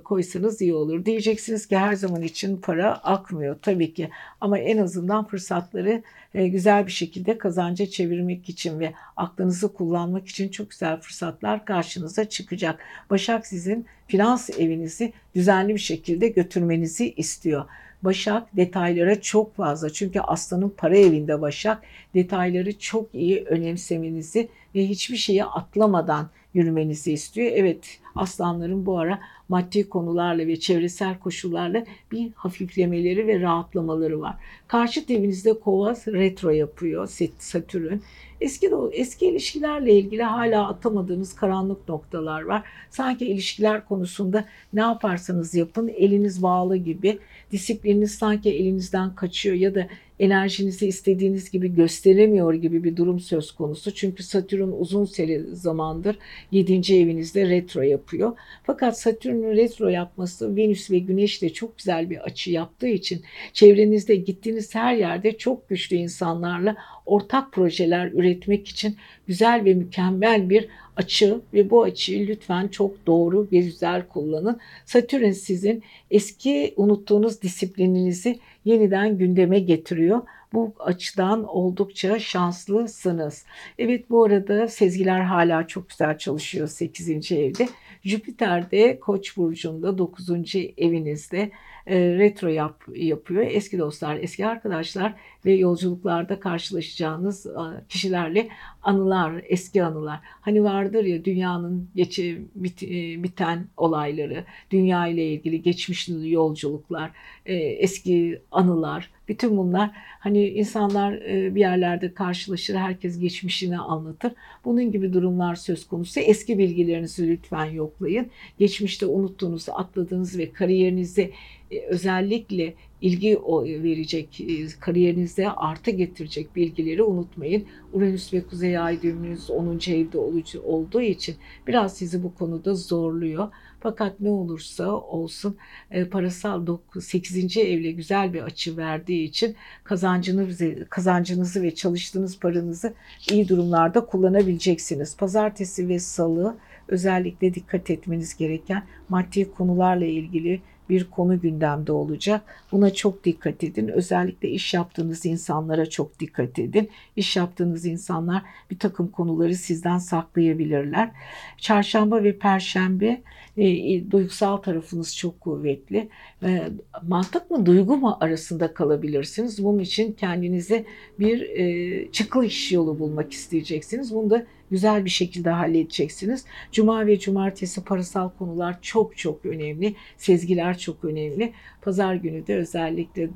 [0.05, 1.05] koysanız iyi olur.
[1.05, 6.03] Diyeceksiniz ki her zaman için para akmıyor tabii ki ama en azından fırsatları
[6.35, 12.25] e, güzel bir şekilde kazanca çevirmek için ve aklınızı kullanmak için çok güzel fırsatlar karşınıza
[12.25, 12.81] çıkacak.
[13.11, 17.64] Başak sizin finans evinizi düzenli bir şekilde götürmenizi istiyor.
[18.03, 21.83] Başak detaylara çok fazla çünkü aslanın para evinde Başak
[22.15, 27.53] detayları çok iyi önemsemenizi ve hiçbir şeyi atlamadan yürümenizi istiyor.
[27.55, 34.37] Evet aslanların bu ara maddi konularla ve çevresel koşullarla bir hafiflemeleri ve rahatlamaları var.
[34.69, 37.07] Karşı evinizde kova retro yapıyor
[37.38, 37.99] Satürn.
[38.43, 42.63] Eski eski ilişkilerle ilgili hala atamadığınız karanlık noktalar var.
[42.91, 47.19] Sanki ilişkiler konusunda ne yaparsanız yapın eliniz bağlı gibi
[47.53, 49.89] disiplininiz sanki elinizden kaçıyor ya da
[50.23, 53.95] enerjinizi istediğiniz gibi gösteremiyor gibi bir durum söz konusu.
[53.95, 56.19] Çünkü Satürn uzun seri zamandır
[56.51, 56.95] 7.
[56.95, 58.33] evinizde retro yapıyor.
[58.63, 64.17] Fakat Satürn'ün retro yapması Venüs ve Güneş de çok güzel bir açı yaptığı için çevrenizde
[64.17, 71.41] gittiğiniz her yerde çok güçlü insanlarla ortak projeler üretmek için güzel ve mükemmel bir açı
[71.55, 74.59] ve bu açıyı lütfen çok doğru ve güzel kullanın.
[74.85, 80.21] Satürn sizin eski unuttuğunuz disiplininizi yeniden gündeme getiriyor.
[80.53, 83.45] Bu açıdan oldukça şanslısınız.
[83.79, 87.33] Evet bu arada sezgiler hala çok güzel çalışıyor 8.
[87.33, 87.69] evde.
[88.05, 90.31] Jüpiter de Koç burcunda 9.
[90.77, 91.51] evinizde
[91.87, 93.47] e, retro yap, yapıyor.
[93.51, 97.47] Eski dostlar, eski arkadaşlar ve yolculuklarda karşılaşacağınız
[97.88, 98.49] kişilerle
[98.83, 100.21] anılar, eski anılar.
[100.41, 107.11] Hani vardır ya dünyanın geçi, bit, e, biten olayları, dünya ile ilgili geçmiş yolculuklar,
[107.47, 114.33] e, eski anılar Bütün bunlar hani insanlar e, bir yerlerde karşılaşır, herkes geçmişini anlatır.
[114.64, 116.21] Bunun gibi durumlar söz konusu.
[116.21, 118.27] Eski bilgilerinizi lütfen yoklayın.
[118.59, 121.31] Geçmişte unuttuğunuz, atladığınız ve kariyerinizde
[121.71, 123.38] e, özellikle ilgi
[123.83, 127.64] verecek, e, kariyerinizde artı getirecek bilgileri unutmayın.
[127.92, 129.79] Uranüs ve Kuzey Ay düğümünüz 10.
[129.88, 130.18] evde
[130.64, 133.49] olduğu için biraz sizi bu konuda zorluyor.
[133.83, 135.57] Fakat ne olursa olsun
[135.90, 136.66] e, parasal
[137.01, 137.57] 8.
[137.57, 142.95] evle güzel bir açı verdiği için kazancınızı, kazancınızı ve çalıştığınız paranızı
[143.31, 145.16] iyi durumlarda kullanabileceksiniz.
[145.16, 146.57] Pazartesi ve salı
[146.88, 152.42] özellikle dikkat etmeniz gereken maddi konularla ilgili bir konu gündemde olacak.
[152.73, 153.88] Buna çok dikkat edin.
[153.88, 156.90] Özellikle iş yaptığınız insanlara çok dikkat edin.
[157.16, 161.11] İş yaptığınız insanlar bir takım konuları sizden saklayabilirler.
[161.59, 163.23] Çarşamba ve perşembe
[163.57, 166.09] e, duygusal tarafınız çok kuvvetli.
[166.43, 166.69] E,
[167.03, 169.65] mantık mı duygu mu arasında kalabilirsiniz.
[169.65, 170.85] Bunun için kendinize
[171.19, 174.15] bir e, çıkış yolu bulmak isteyeceksiniz.
[174.15, 176.45] Bunu da güzel bir şekilde halledeceksiniz.
[176.73, 179.95] Cuma ve cumartesi parasal konular çok çok önemli.
[180.17, 181.53] Sezgiler çok önemli.
[181.83, 183.29] Pazar günü de özellikle e,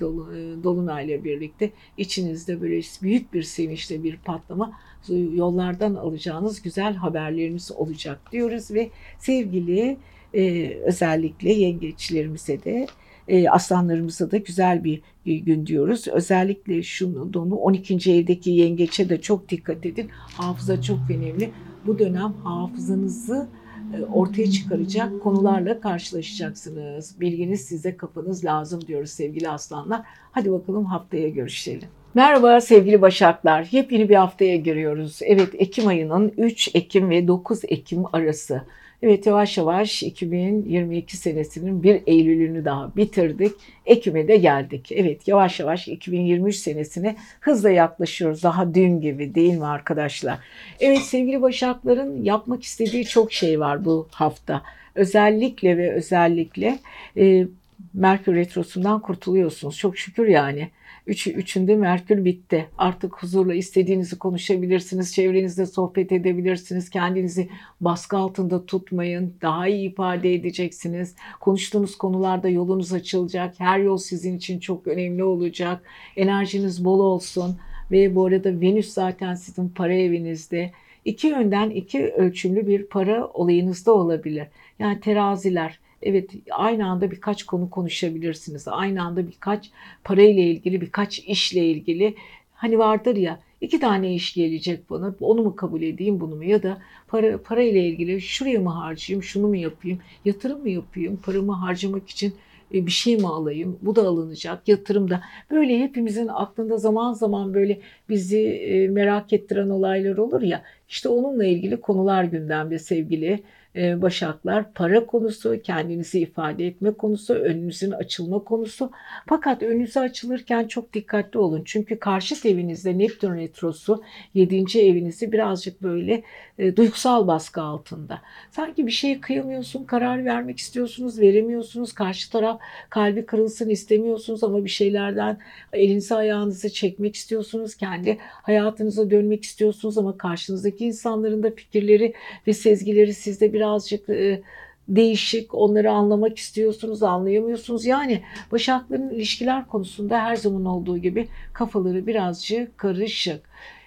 [0.64, 4.72] Dolunay'la birlikte içinizde böyle büyük bir sevinçle bir patlama
[5.09, 9.97] yollardan alacağınız güzel haberleriniz olacak diyoruz ve sevgili
[10.35, 12.87] e, özellikle yengeçlerimize de
[13.29, 16.09] e, aslanlarımıza da güzel bir gün diyoruz.
[16.09, 18.12] Özellikle şunu donu 12.
[18.12, 20.09] evdeki yengeçe de çok dikkat edin.
[20.12, 21.51] Hafıza çok önemli.
[21.87, 23.49] Bu dönem hafızanızı
[23.95, 27.21] e, ortaya çıkaracak konularla karşılaşacaksınız.
[27.21, 30.03] Bilginiz size kafanız lazım diyoruz sevgili aslanlar.
[30.33, 31.88] Hadi bakalım haftaya görüşelim.
[32.16, 33.68] Merhaba sevgili Başaklar.
[33.70, 35.18] Yepyeni bir haftaya giriyoruz.
[35.22, 38.62] Evet Ekim ayının 3 Ekim ve 9 Ekim arası.
[39.02, 43.52] Evet yavaş yavaş 2022 senesinin 1 Eylül'ünü daha bitirdik.
[43.87, 44.92] Ekim'e de geldik.
[44.92, 48.42] Evet yavaş yavaş 2023 senesine hızla yaklaşıyoruz.
[48.42, 50.38] Daha dün gibi değil mi arkadaşlar?
[50.81, 54.62] Evet sevgili Başakların yapmak istediği çok şey var bu hafta.
[54.94, 56.79] Özellikle ve özellikle
[57.16, 57.46] e,
[57.94, 59.79] Merkür Retrosu'ndan kurtuluyorsunuz.
[59.79, 60.68] Çok şükür yani.
[61.07, 62.69] Üç, üçünde Merkür bitti.
[62.79, 65.14] Artık huzurla istediğinizi konuşabilirsiniz.
[65.14, 66.90] Çevrenizde sohbet edebilirsiniz.
[66.90, 67.49] Kendinizi
[67.81, 69.35] baskı altında tutmayın.
[69.42, 71.14] Daha iyi ifade edeceksiniz.
[71.40, 73.55] Konuştuğunuz konularda yolunuz açılacak.
[73.59, 75.83] Her yol sizin için çok önemli olacak.
[76.16, 77.57] Enerjiniz bol olsun.
[77.90, 80.73] Ve bu arada Venüs zaten sizin para evinizde.
[81.05, 84.47] İki yönden iki ölçümlü bir para olayınızda olabilir.
[84.79, 88.69] Yani teraziler Evet aynı anda birkaç konu konuşabilirsiniz.
[88.69, 89.71] Aynı anda birkaç
[90.05, 92.14] parayla ilgili, birkaç işle ilgili.
[92.55, 95.14] Hani vardır ya iki tane iş gelecek bana.
[95.21, 96.45] Onu mu kabul edeyim bunu mu?
[96.45, 101.16] Ya da para, para ile ilgili şuraya mı harcayayım, şunu mu yapayım, yatırım mı yapayım,
[101.16, 102.35] paramı harcamak için
[102.75, 103.79] e, bir şey mi alayım?
[103.83, 104.69] Bu da alınacak.
[104.69, 105.23] Yatırım da.
[105.51, 110.62] Böyle hepimizin aklında zaman zaman böyle bizi e, merak ettiren olaylar olur ya.
[110.88, 113.42] İşte onunla ilgili konular gündemde sevgili
[113.76, 118.90] başaklar para konusu, kendinizi ifade etme konusu, önünüzün açılma konusu.
[119.26, 121.62] Fakat önünüze açılırken çok dikkatli olun.
[121.64, 124.02] Çünkü karşıt evinizde Neptün retrosu
[124.34, 124.80] 7.
[124.80, 126.22] evinizi birazcık böyle
[126.58, 128.20] e, duygusal baskı altında.
[128.50, 131.92] Sanki bir şeye kıyamıyorsun, karar vermek istiyorsunuz, veremiyorsunuz.
[131.92, 132.60] Karşı taraf
[132.90, 135.38] kalbi kırılsın istemiyorsunuz ama bir şeylerden
[135.72, 137.74] elinizi ayağınızı çekmek istiyorsunuz.
[137.74, 142.12] Kendi hayatınıza dönmek istiyorsunuz ama karşınızdaki insanların da fikirleri
[142.46, 144.42] ve sezgileri sizde birazcık e,
[144.88, 147.87] değişik, onları anlamak istiyorsunuz, anlayamıyorsunuz.
[147.87, 153.40] Yani Başakların ilişkiler konusunda her zaman olduğu gibi kafaları birazcık karışık.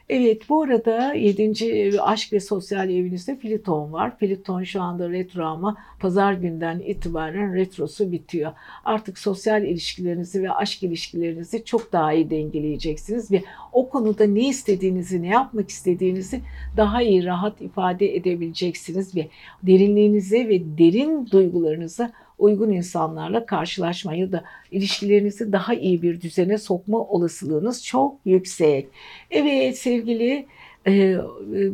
[0.09, 2.01] Evet bu arada 7.
[2.01, 4.17] aşk ve sosyal evinizde Pliton var.
[4.17, 8.51] Pliton şu anda retro ama pazar günden itibaren retrosu bitiyor.
[8.85, 13.43] Artık sosyal ilişkilerinizi ve aşk ilişkilerinizi çok daha iyi dengeleyeceksiniz ve
[13.73, 16.41] o konuda ne istediğinizi, ne yapmak istediğinizi
[16.77, 19.27] daha iyi rahat ifade edebileceksiniz ve
[19.63, 27.85] derinliğinize ve derin duygularınızı uygun insanlarla karşılaşmayı da ilişkilerinizi daha iyi bir düzene sokma olasılığınız
[27.85, 28.87] çok yüksek.
[29.31, 30.45] Evet sevgili
[30.87, 31.17] e,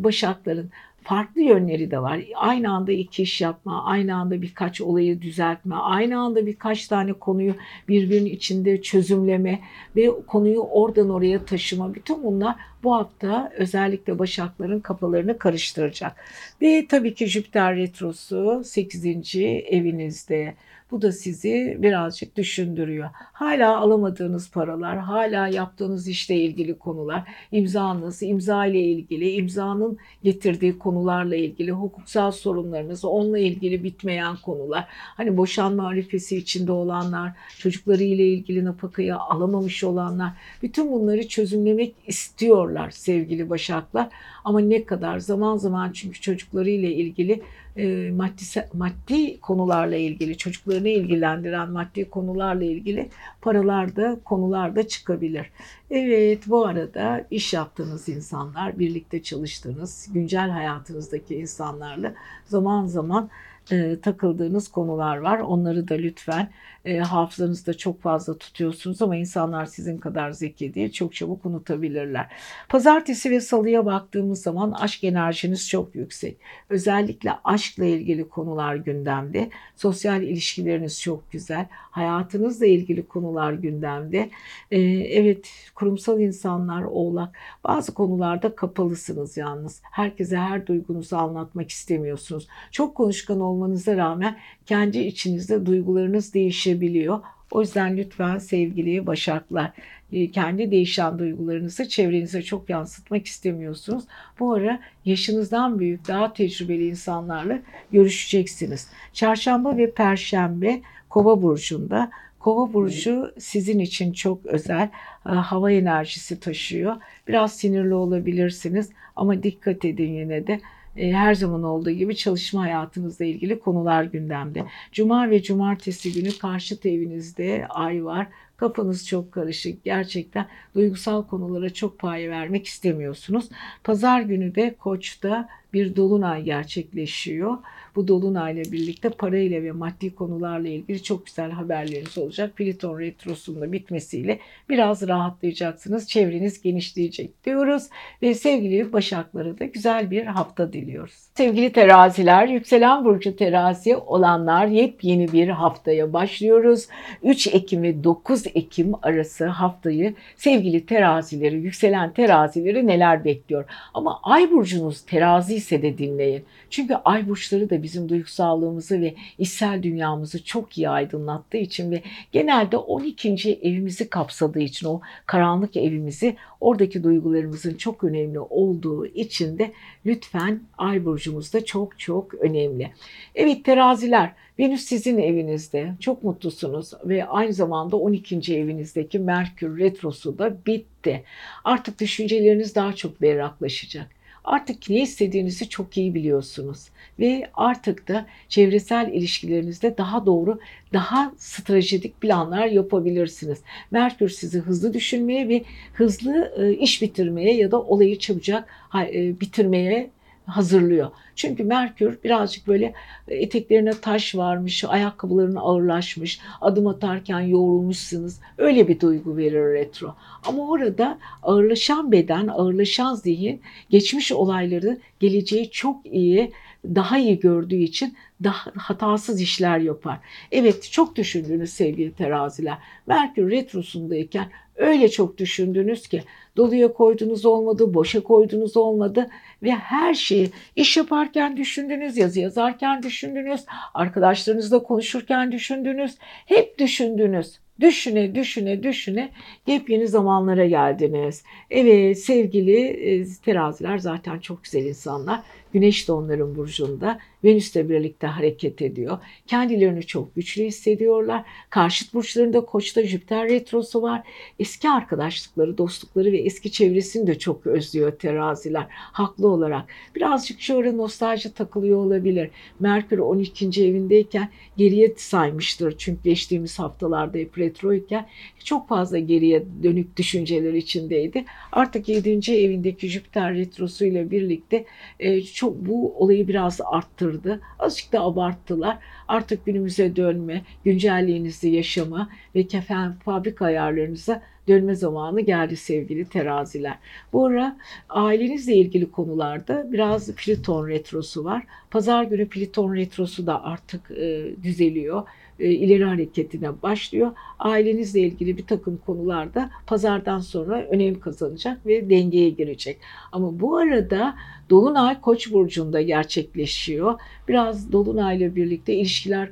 [0.04, 0.70] başakların
[1.06, 2.20] farklı yönleri de var.
[2.36, 7.54] Aynı anda iki iş yapma, aynı anda birkaç olayı düzeltme, aynı anda birkaç tane konuyu
[7.88, 9.60] birbirinin içinde çözümleme
[9.96, 11.94] ve konuyu oradan oraya taşıma.
[11.94, 16.16] Bütün bunlar bu hafta özellikle başakların kafalarını karıştıracak.
[16.62, 19.36] Ve tabii ki Jüpiter Retrosu 8.
[19.36, 20.56] evinizde
[20.92, 23.10] Bu da sizi birazcık düşündürüyor.
[23.14, 31.36] Hala alamadığınız paralar, hala yaptığınız işle ilgili konular, imzanız, imza ile ilgili, imzanın getirdiği konularla
[31.36, 34.88] ilgili, hukuksal sorunlarınız, onunla ilgili bitmeyen konular.
[34.90, 40.32] Hani boşanma arifesi içinde olanlar, çocukları ile ilgili napakayı alamamış olanlar,
[40.64, 44.10] bütün bunları çözümlemek istiyorlar sevgili Başaklar.
[44.44, 47.42] Ama ne kadar zaman zaman çünkü çocukları ile ilgili
[47.78, 53.10] e, maddi maddi konularla ilgili çocuklarını ilgilendiren maddi konularla ilgili
[53.42, 55.52] paralarda konularda çıkabilir.
[55.92, 62.14] Evet bu arada iş yaptığınız insanlar, birlikte çalıştığınız, güncel hayatınızdaki insanlarla
[62.46, 63.30] zaman zaman
[63.72, 65.40] e, takıldığınız konular var.
[65.40, 66.50] Onları da lütfen
[66.86, 70.92] e, hafızanızda çok fazla tutuyorsunuz ama insanlar sizin kadar zeki değil.
[70.92, 72.28] Çok çabuk unutabilirler.
[72.70, 76.38] Pazartesi ve salıya baktığımız zaman aşk enerjiniz çok yüksek.
[76.70, 79.50] Özellikle aşkla ilgili konular gündemde.
[79.76, 81.68] Sosyal ilişkileriniz çok güzel.
[81.72, 84.30] Hayatınızla ilgili konular gündemde.
[84.72, 87.38] E, evet kurumsal insanlar oğlak.
[87.64, 89.82] Bazı konularda kapalısınız yalnız.
[89.92, 92.48] Herkese her duygunuzu anlatmak istemiyorsunuz.
[92.72, 96.34] Çok konuşkan olmanıza rağmen kendi içinizde duygularınız
[96.82, 97.20] değişebiliyor.
[97.52, 99.72] O yüzden lütfen sevgili Başaklar
[100.12, 104.04] e, kendi değişen duygularınızı çevrenize çok yansıtmak istemiyorsunuz.
[104.40, 107.60] Bu ara yaşınızdan büyük, daha tecrübeli insanlarla
[107.92, 108.88] görüşeceksiniz.
[109.14, 112.12] Çarşamba ve Perşembe Kova burcunda.
[112.40, 114.90] Kova burcu sizin için çok özel
[115.26, 116.96] e, hava enerjisi taşıyor.
[117.28, 120.60] Biraz sinirli olabilirsiniz ama dikkat edin yine de
[120.96, 124.66] her zaman olduğu gibi çalışma hayatınızla ilgili konular gündemde.
[124.92, 128.28] Cuma ve cumartesi günü karşıt evinizde ay var.
[128.58, 129.84] Kafanız çok karışık.
[129.84, 133.50] Gerçekten duygusal konulara çok pay vermek istemiyorsunuz.
[133.84, 137.58] Pazar günü de Koç'ta bir dolunay gerçekleşiyor.
[137.96, 142.56] Bu dolunayla birlikte parayla ve maddi konularla ilgili çok güzel haberleriniz olacak.
[142.56, 146.08] Pliton retrosunun bitmesiyle biraz rahatlayacaksınız.
[146.08, 147.84] Çevreniz genişleyecek diyoruz.
[148.22, 151.14] Ve sevgili Başaklara da güzel bir hafta diliyoruz.
[151.38, 156.88] Sevgili teraziler, yükselen burcu terazi olanlar yepyeni bir haftaya başlıyoruz.
[157.24, 163.66] 3 Ekim ve 9 Ekim arası haftayı sevgili terazileri, yükselen terazileri neler bekliyor?
[163.94, 166.44] Ama ay burcunuz terazi ise de dinleyin.
[166.76, 172.78] Çünkü ay burçları da bizim duygusallığımızı ve içsel dünyamızı çok iyi aydınlattığı için ve genelde
[172.78, 173.60] 12.
[173.62, 179.72] evimizi kapsadığı için o karanlık evimizi oradaki duygularımızın çok önemli olduğu için de
[180.06, 182.92] lütfen ay burcumuz da çok çok önemli.
[183.36, 188.56] Evet teraziler Venüs sizin evinizde çok mutlusunuz ve aynı zamanda 12.
[188.56, 191.24] evinizdeki Merkür retrosu da bitti.
[191.64, 194.15] Artık düşünceleriniz daha çok berraklaşacak.
[194.46, 200.60] Artık ne istediğinizi çok iyi biliyorsunuz ve artık da çevresel ilişkilerinizde daha doğru,
[200.94, 203.60] daha stratejik planlar yapabilirsiniz.
[203.92, 210.10] Merkür sizi hızlı düşünmeye ve hızlı e, iş bitirmeye ya da olayı çabucak e, bitirmeye
[210.46, 211.12] hazırlıyor.
[211.36, 212.94] Çünkü Merkür birazcık böyle
[213.28, 218.36] eteklerine taş varmış, ayakkabılarının ağırlaşmış, adım atarken yorulmuşsunuz.
[218.58, 220.16] Öyle bir duygu verir retro.
[220.48, 226.52] Ama orada ağırlaşan beden, ağırlaşan zihin geçmiş olayları geleceği çok iyi
[226.96, 230.20] daha iyi gördüğü için daha hatasız işler yapar.
[230.52, 232.78] Evet çok düşündünüz sevgili teraziler.
[233.08, 236.24] Merkür retrosundayken öyle çok düşündünüz ki
[236.58, 239.30] doluya koydunuz olmadı, boşa koydunuz olmadı
[239.64, 247.60] ve her şeyi iş yaparken düşündünüz, yazı yazarken düşündünüz, arkadaşlarınızla konuşurken düşündünüz, hep düşündünüz.
[247.80, 249.30] Düşüne düşüne düşüne
[249.68, 251.44] yepyeni zamanlara geldiniz.
[251.70, 255.42] Evet sevgili e, teraziler zaten çok güzel insanlar.
[255.76, 257.20] Güneş de onların burcunda.
[257.44, 259.18] Venüs'le birlikte hareket ediyor.
[259.48, 261.44] Kendilerini çok güçlü hissediyorlar.
[261.70, 264.24] Karşıt burçlarında Koç'ta Jüpiter retrosu var.
[264.60, 268.86] Eski arkadaşlıkları, dostlukları ve eski çevresini de çok özlüyor teraziler.
[268.90, 269.86] Haklı olarak.
[270.16, 272.50] Birazcık şöyle nostalji takılıyor olabilir.
[272.80, 273.66] Merkür 12.
[273.86, 275.96] evindeyken geriye saymıştır.
[275.98, 278.28] Çünkü geçtiğimiz haftalarda hep retroyken
[278.64, 281.46] çok fazla geriye dönük düşünceler içindeydi.
[281.72, 282.54] Artık 7.
[282.54, 284.86] evindeki Jüpiter retrosu ile birlikte
[285.20, 287.62] e, çok bu olayı biraz arttırdı.
[287.80, 288.98] Azıcık da abarttılar.
[289.28, 296.98] Artık günümüze dönme, güncelliğinizi yaşama ve kefen fabrika ayarlarınıza dönme zamanı geldi sevgili teraziler.
[297.34, 297.78] Bu ara
[298.10, 301.64] ailenizle ilgili konularda biraz Plüton retrosu var.
[301.92, 305.24] Pazar günü Plüton retrosu da artık e, düzeliyor
[305.60, 307.32] e, ileri hareketine başlıyor.
[307.60, 312.98] Ailenizle ilgili bir takım konularda pazardan sonra önem kazanacak ve dengeye girecek.
[313.32, 314.36] Ama bu arada
[314.70, 317.20] Dolunay Koç burcunda gerçekleşiyor.
[317.48, 319.50] Biraz Dolunay'la birlikte ilişkiler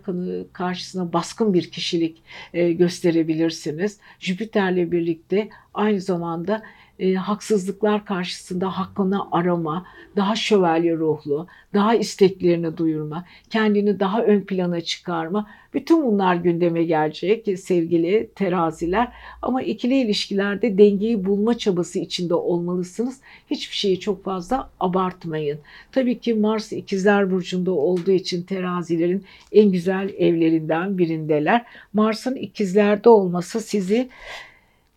[0.54, 2.24] karşısına baskın bir kişilik
[2.54, 4.00] e, gösterebilirsiniz.
[4.20, 6.64] Jüpiter'le birlikte aynı zamanda
[7.00, 9.86] e, haksızlıklar karşısında hakkını arama,
[10.16, 15.48] daha şövalye ruhlu, daha isteklerini duyurma, kendini daha ön plana çıkarma.
[15.74, 19.12] Bütün bunlar gündeme gelecek sevgili teraziler.
[19.42, 23.22] Ama ikili ilişkilerde dengeyi bulma çabası içinde olmalısınız.
[23.52, 25.60] Hiçbir şeyi çok fazla abartmayın.
[25.92, 31.66] Tabii ki Mars ikizler burcunda olduğu için terazilerin en güzel evlerinden birindeler.
[31.94, 34.10] Mars'ın ikizlerde olması sizi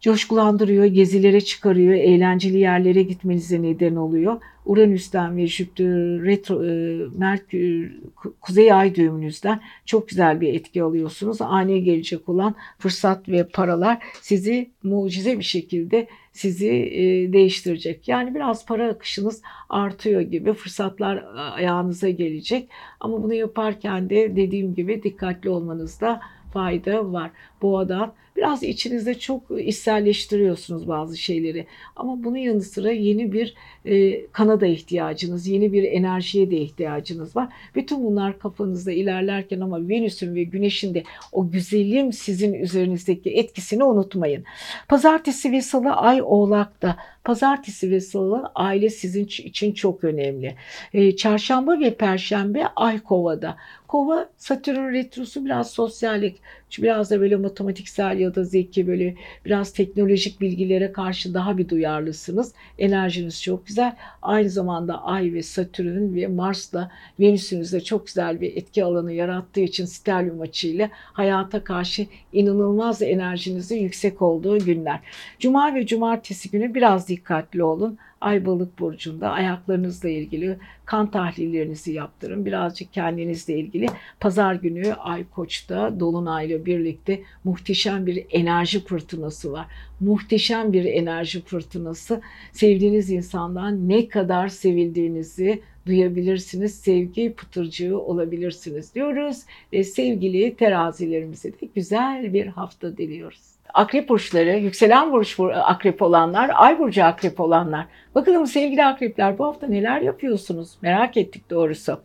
[0.01, 4.41] coşkulandırıyor, gezilere çıkarıyor, eğlenceli yerlere gitmenize neden oluyor.
[4.67, 5.87] Uranüs'ten ve Jüpiter,
[6.25, 7.93] retro, e, Merkür,
[8.41, 11.41] Kuzey Ay düğümünüzden çok güzel bir etki alıyorsunuz.
[11.41, 18.09] Ani gelecek olan fırsat ve paralar sizi mucize bir şekilde sizi e, değiştirecek.
[18.09, 21.25] Yani biraz para akışınız artıyor gibi fırsatlar
[21.55, 22.69] ayağınıza gelecek.
[23.01, 26.21] Ama bunu yaparken de dediğim gibi dikkatli olmanızda
[26.53, 27.31] fayda var.
[27.63, 31.67] Boğadan biraz içinizde çok içselleştiriyorsunuz bazı şeyleri.
[31.97, 37.37] Ama bunun yanı sıra yeni bir e, kana da ihtiyacınız, yeni bir enerjiye de ihtiyacınız
[37.37, 37.49] var.
[37.75, 44.45] Bütün bunlar kafanızda ilerlerken ama Venüs'ün ve Güneş'in de o güzelim sizin üzerinizdeki etkisini unutmayın.
[44.89, 46.97] Pazartesi ve salı Ay Oğlak'ta.
[47.27, 50.55] Pazartesi ve salı aile sizin için çok önemli.
[50.93, 53.57] E, çarşamba ve perşembe Ay Kova'da.
[53.89, 56.37] Kova Satürn retrosu biraz sosyallik,
[56.83, 59.15] biraz da böyle matematiksel ya da zeki böyle
[59.45, 62.53] biraz teknolojik bilgilere karşı daha bir duyarlısınız.
[62.79, 63.97] Enerjiniz çok güzel.
[64.23, 69.85] Aynı zamanda Ay ve Satürn ve Mars'la Venüs'ünüzde çok güzel bir etki alanı yarattığı için
[69.85, 75.01] stelyum açıyla hayata karşı inanılmaz enerjinizin yüksek olduğu günler.
[75.39, 77.99] Cuma ve cumartesi günü biraz dikkatli olun.
[78.21, 82.47] Ay balık burcunda ayaklarınızla ilgili kan tahlillerinizi yaptırın.
[82.47, 83.87] Birazcık kendinizle ilgili
[84.21, 89.67] pazar günü Ay Koç'ta Dolunay'la birlikte muhteşem bir enerji fırtınası var.
[90.01, 92.21] Muhteşem bir enerji fırtınası.
[92.53, 96.75] Sevdiğiniz insandan ne kadar sevildiğinizi duyabilirsiniz.
[96.75, 99.43] Sevgi pıtırcığı olabilirsiniz diyoruz.
[99.73, 106.79] Ve sevgili terazilerimize de güzel bir hafta diliyoruz akrep burçları, yükselen burç akrep olanlar, ay
[106.79, 107.87] burcu akrep olanlar.
[108.15, 110.79] Bakalım sevgili akrepler bu hafta neler yapıyorsunuz?
[110.83, 112.01] Merak ettik doğrusu.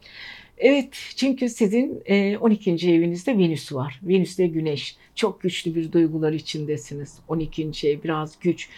[0.61, 2.03] Evet çünkü sizin
[2.39, 2.71] 12.
[2.71, 3.99] E, evinizde Venüs var.
[4.03, 4.95] Venüs de Güneş.
[5.15, 7.19] Çok güçlü bir duygular içindesiniz.
[7.27, 7.63] 12.
[7.83, 8.69] ev biraz güç.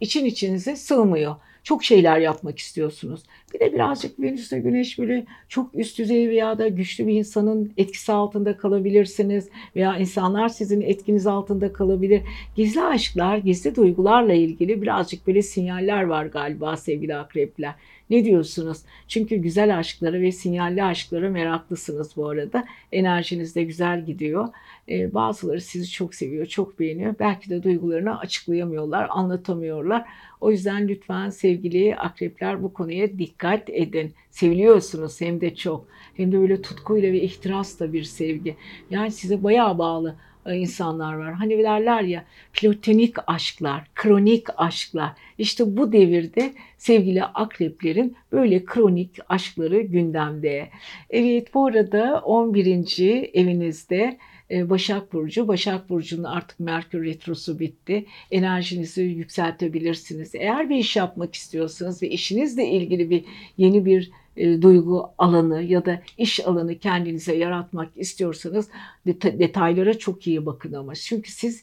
[0.00, 3.22] İçin içinize sığmıyor çok şeyler yapmak istiyorsunuz.
[3.54, 8.12] Bir de birazcık Venüs'te Güneş böyle çok üst düzey veya da güçlü bir insanın etkisi
[8.12, 12.22] altında kalabilirsiniz veya insanlar sizin etkiniz altında kalabilir.
[12.56, 17.74] Gizli aşklar, gizli duygularla ilgili birazcık böyle sinyaller var galiba sevgili akrepler.
[18.10, 18.78] Ne diyorsunuz?
[19.08, 22.64] Çünkü güzel aşklara ve sinyalli aşklara meraklısınız bu arada.
[22.92, 24.48] Enerjiniz de güzel gidiyor.
[24.88, 27.14] Ee, bazıları sizi çok seviyor, çok beğeniyor.
[27.18, 30.04] Belki de duygularını açıklayamıyorlar, anlatamıyorlar.
[30.40, 34.14] O yüzden lütfen sevgili akrepler bu konuya dikkat edin.
[34.30, 35.86] Seviliyorsunuz hem de çok.
[36.16, 38.56] Hem de böyle tutkuyla ve ihtirasla bir sevgi.
[38.90, 40.16] Yani size bayağı bağlı
[40.54, 41.34] insanlar var.
[41.34, 45.10] Hani derler ya platonik aşklar, kronik aşklar.
[45.38, 50.68] İşte bu devirde sevgili akreplerin böyle kronik aşkları gündemde.
[51.10, 53.30] Evet bu arada 11.
[53.34, 54.18] evinizde
[54.50, 55.48] e, Başak Burcu.
[55.48, 58.06] Başak Burcu'nun artık Merkür Retrosu bitti.
[58.30, 60.34] Enerjinizi yükseltebilirsiniz.
[60.34, 63.24] Eğer bir iş yapmak istiyorsanız ve işinizle ilgili bir
[63.56, 68.68] yeni bir e, duygu alanı ya da iş alanı kendinize yaratmak istiyorsanız
[69.06, 70.94] detaylara çok iyi bakın ama.
[70.94, 71.62] Çünkü siz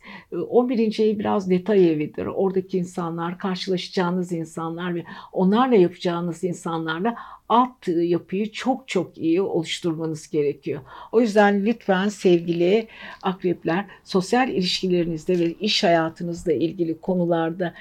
[0.49, 0.99] 11.
[0.99, 2.25] E, ev biraz detay evidir.
[2.25, 7.15] Oradaki insanlar, karşılaşacağınız insanlar ve onlarla yapacağınız insanlarla
[7.49, 10.81] alt yapıyı çok çok iyi oluşturmanız gerekiyor.
[11.11, 12.87] O yüzden lütfen sevgili
[13.21, 17.73] akrepler sosyal ilişkilerinizde ve iş hayatınızla ilgili konularda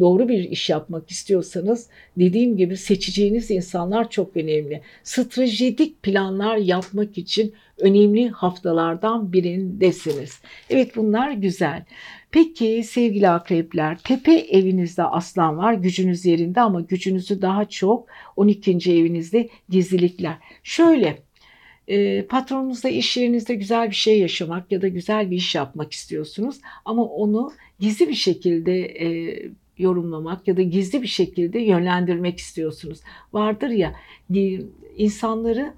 [0.00, 1.88] doğru bir iş yapmak istiyorsanız
[2.18, 4.82] dediğim gibi seçeceğiniz insanlar çok önemli.
[5.02, 10.40] Stratejik planlar yapmak için önemli haftalardan birindesiniz.
[10.70, 11.84] Evet bunlar güzel.
[12.30, 18.70] Peki sevgili akrepler tepe evinizde aslan var gücünüz yerinde ama gücünüzü daha çok 12.
[18.70, 20.36] evinizde gizlilikler.
[20.62, 21.18] Şöyle
[21.90, 26.60] e, patronunuzla iş yerinizde güzel bir şey yaşamak ya da güzel bir iş yapmak istiyorsunuz
[26.84, 29.08] ama onu gizli bir şekilde e,
[29.80, 33.00] yorumlamak ya da gizli bir şekilde yönlendirmek istiyorsunuz.
[33.32, 33.94] Vardır ya
[34.96, 35.74] insanları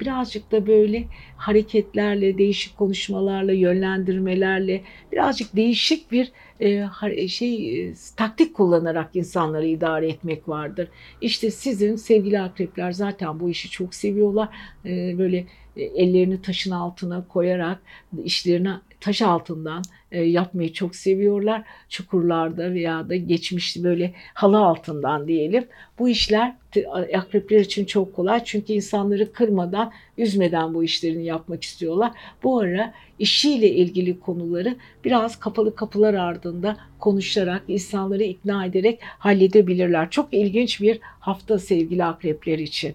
[0.00, 1.04] birazcık da böyle
[1.36, 10.48] hareketlerle, değişik konuşmalarla, yönlendirmelerle, birazcık değişik bir e, şey e, taktik kullanarak insanları idare etmek
[10.48, 10.88] vardır.
[11.20, 14.48] İşte sizin sevgili akrepler zaten bu işi çok seviyorlar.
[14.84, 15.46] E, böyle
[15.76, 17.82] ellerini taşın altına koyarak
[18.24, 19.82] işlerini taş altından
[20.12, 21.62] e, yapmayı çok seviyorlar.
[21.88, 25.64] Çukurlarda veya da geçmişti böyle halı altından diyelim.
[25.98, 26.56] Bu işler
[27.14, 28.44] akrepler için çok kolay.
[28.44, 32.12] Çünkü insanları kırmadan, üzmeden bu işlerini yapmak istiyorlar.
[32.42, 40.10] Bu ara işiyle ilgili konuları biraz kapalı kapılar ardında konuşarak, insanları ikna ederek halledebilirler.
[40.10, 42.94] Çok ilginç bir hafta sevgili akrepler için.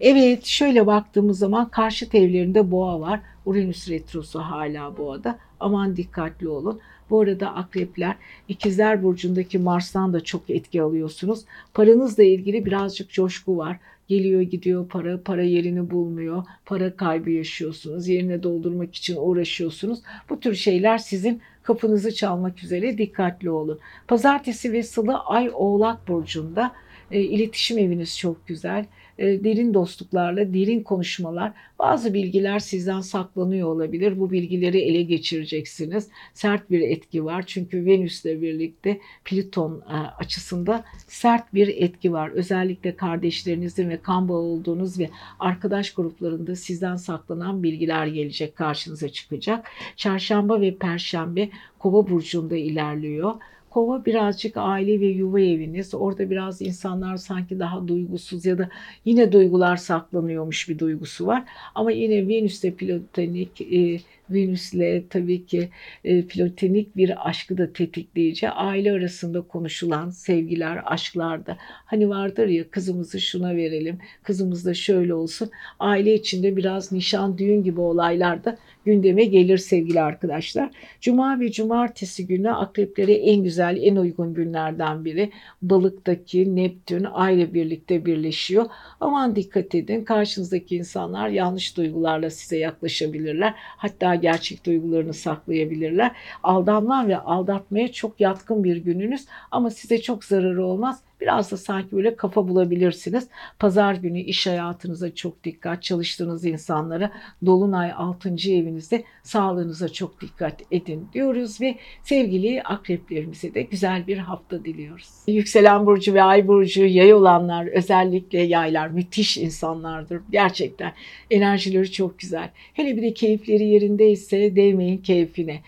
[0.00, 3.20] Evet şöyle baktığımız zaman karşı evlerinde boğa var.
[3.46, 5.38] Uranüs retrosu hala boğada.
[5.60, 6.80] Aman dikkatli olun.
[7.10, 8.16] Bu arada akrepler
[8.48, 11.44] ikizler burcundaki Mars'tan da çok etki alıyorsunuz.
[11.74, 13.78] Paranızla ilgili birazcık coşku var.
[14.08, 16.44] Geliyor gidiyor para, para yerini bulmuyor.
[16.66, 18.08] Para kaybı yaşıyorsunuz.
[18.08, 19.98] Yerine doldurmak için uğraşıyorsunuz.
[20.30, 23.78] Bu tür şeyler sizin kapınızı çalmak üzere dikkatli olun.
[24.08, 26.72] Pazartesi ve salı Ay Oğlak Burcu'nda
[27.10, 28.86] e, iletişim eviniz çok güzel.
[29.20, 31.52] E, derin dostluklarla, derin konuşmalar.
[31.78, 34.20] Bazı bilgiler sizden saklanıyor olabilir.
[34.20, 36.08] Bu bilgileri ele geçireceksiniz.
[36.34, 37.44] Sert bir etki var.
[37.46, 42.30] Çünkü Venüs'le birlikte Plüton e, açısında sert bir etki var.
[42.30, 49.66] Özellikle kardeşlerinizin ve kan bağı olduğunuz ve arkadaş gruplarında sizden saklanan bilgiler gelecek, karşınıza çıkacak.
[49.96, 51.48] Çarşamba ve Perşembe
[51.78, 53.34] Kova burcunda ilerliyor.
[53.70, 55.94] Kova birazcık aile ve yuva eviniz.
[55.94, 58.70] Orada biraz insanlar sanki daha duygusuz ya da
[59.04, 61.44] yine duygular saklanıyormuş bir duygusu var.
[61.74, 64.00] Ama yine Venüs'te platonik, e,
[64.32, 65.68] Venüs'le tabii ki
[66.04, 68.50] e, platonik bir aşkı da tetikleyici.
[68.50, 71.56] Aile arasında konuşulan sevgiler, aşklarda.
[71.60, 75.50] Hani vardır ya kızımızı şuna verelim, kızımız da şöyle olsun.
[75.78, 80.70] Aile içinde biraz nişan, düğün gibi olaylarda gündeme gelir sevgili arkadaşlar.
[81.00, 85.30] Cuma ve cumartesi günü akreplere en güzel, en uygun günlerden biri.
[85.62, 88.66] Balıktaki Neptün ayrı birlikte birleşiyor.
[89.00, 93.54] Aman dikkat edin karşınızdaki insanlar yanlış duygularla size yaklaşabilirler.
[93.56, 96.12] Hatta gerçek duygularını saklayabilirler.
[96.42, 101.02] Aldanma ve aldatmaya çok yatkın bir gününüz ama size çok zararı olmaz.
[101.20, 103.28] Biraz da sanki böyle kafa bulabilirsiniz.
[103.58, 107.12] Pazar günü iş hayatınıza çok dikkat, çalıştığınız insanlara
[107.46, 108.28] Dolunay 6.
[108.28, 115.08] evinizde sağlığınıza çok dikkat edin diyoruz ve sevgili akreplerimize de güzel bir hafta diliyoruz.
[115.26, 120.20] Yükselen burcu ve ay burcu yay olanlar özellikle yaylar müthiş insanlardır.
[120.30, 120.92] Gerçekten
[121.30, 122.50] enerjileri çok güzel.
[122.72, 125.60] Hele bir de keyifleri yerindeyse değmeyin keyfine.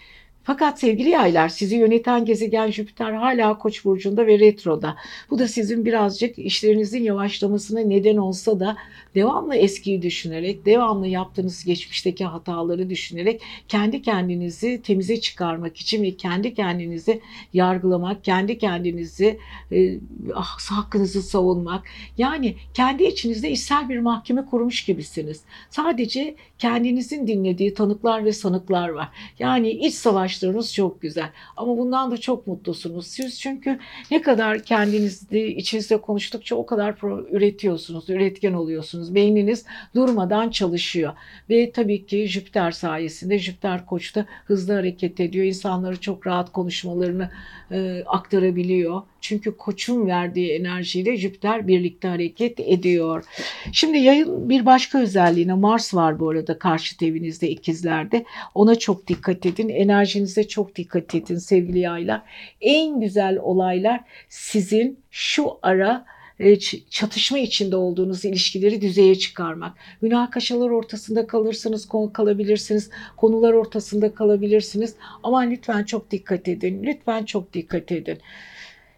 [0.45, 4.97] Fakat sevgili yaylar sizi yöneten gezegen Jüpiter hala Koç burcunda ve retroda.
[5.31, 8.77] Bu da sizin birazcık işlerinizin yavaşlamasına neden olsa da
[9.15, 16.55] devamlı eskiyi düşünerek, devamlı yaptığınız geçmişteki hataları düşünerek kendi kendinizi temize çıkarmak için ve kendi
[16.55, 17.21] kendinizi
[17.53, 19.39] yargılamak, kendi kendinizi
[19.73, 19.99] e,
[20.35, 21.85] ah, hakkınızı savunmak.
[22.19, 25.41] Yani kendi içinizde içsel bir mahkeme kurmuş gibisiniz.
[25.71, 29.09] Sadece kendinizin dinlediği tanıklar ve sanıklar var.
[29.39, 29.95] Yani iç
[30.33, 31.31] savaşlarınız çok güzel.
[31.57, 33.07] Ama bundan da çok mutlusunuz.
[33.07, 33.79] Siz çünkü
[34.11, 36.95] ne kadar kendinizde içinizde konuştukça o kadar
[37.31, 39.15] üretiyorsunuz, üretken oluyorsunuz.
[39.15, 39.65] Beyniniz
[39.95, 41.13] durmadan çalışıyor.
[41.51, 45.45] Ve tabii ki Jüpiter sayesinde Jüpiter koçta hızlı hareket ediyor.
[45.47, 47.31] İnsanları çok rahat konuşmalarını
[47.71, 49.03] e, aktarabiliyor.
[49.23, 53.25] Çünkü koçun verdiği enerjiyle Jüpiter birlikte hareket ediyor.
[53.73, 58.25] Şimdi yayın bir başka özelliğine Mars var bu arada karşı evinizde ikizlerde.
[58.55, 59.69] Ona çok dikkat edin.
[59.69, 62.23] Enerjinize çok dikkat edin sevgili yaylar.
[62.61, 66.05] En güzel olaylar sizin şu ara
[66.43, 66.59] e,
[66.91, 69.77] çatışma içinde olduğunuz ilişkileri düzeye çıkarmak.
[70.01, 72.91] Münakaşalar ortasında kalırsanız kalabilirsiniz.
[73.17, 74.95] Konular ortasında kalabilirsiniz.
[75.23, 76.83] Ama lütfen çok dikkat edin.
[76.83, 78.19] Lütfen çok dikkat edin.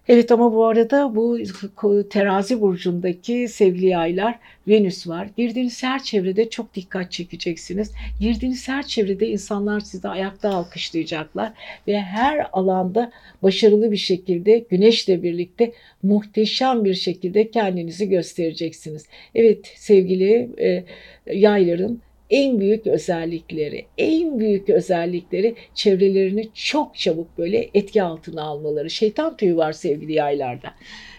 [0.08, 1.38] Evet ama bu arada bu
[2.10, 4.38] terazi burcundaki sevgili yaylar
[4.68, 5.28] Venüs var.
[5.36, 7.92] Girdiğiniz her çevrede çok dikkat çekeceksiniz.
[8.20, 11.52] Girdiğiniz her çevrede insanlar sizi ayakta alkışlayacaklar
[11.88, 19.06] ve her alanda başarılı bir şekilde güneşle birlikte muhteşem bir şekilde kendinizi göstereceksiniz.
[19.34, 20.84] Evet sevgili e,
[21.34, 22.00] yayların
[22.30, 28.90] en büyük özellikleri, en büyük özellikleri çevrelerini çok çabuk böyle etki altına almaları.
[28.90, 30.74] Şeytan tüyü var sevgili yaylarda.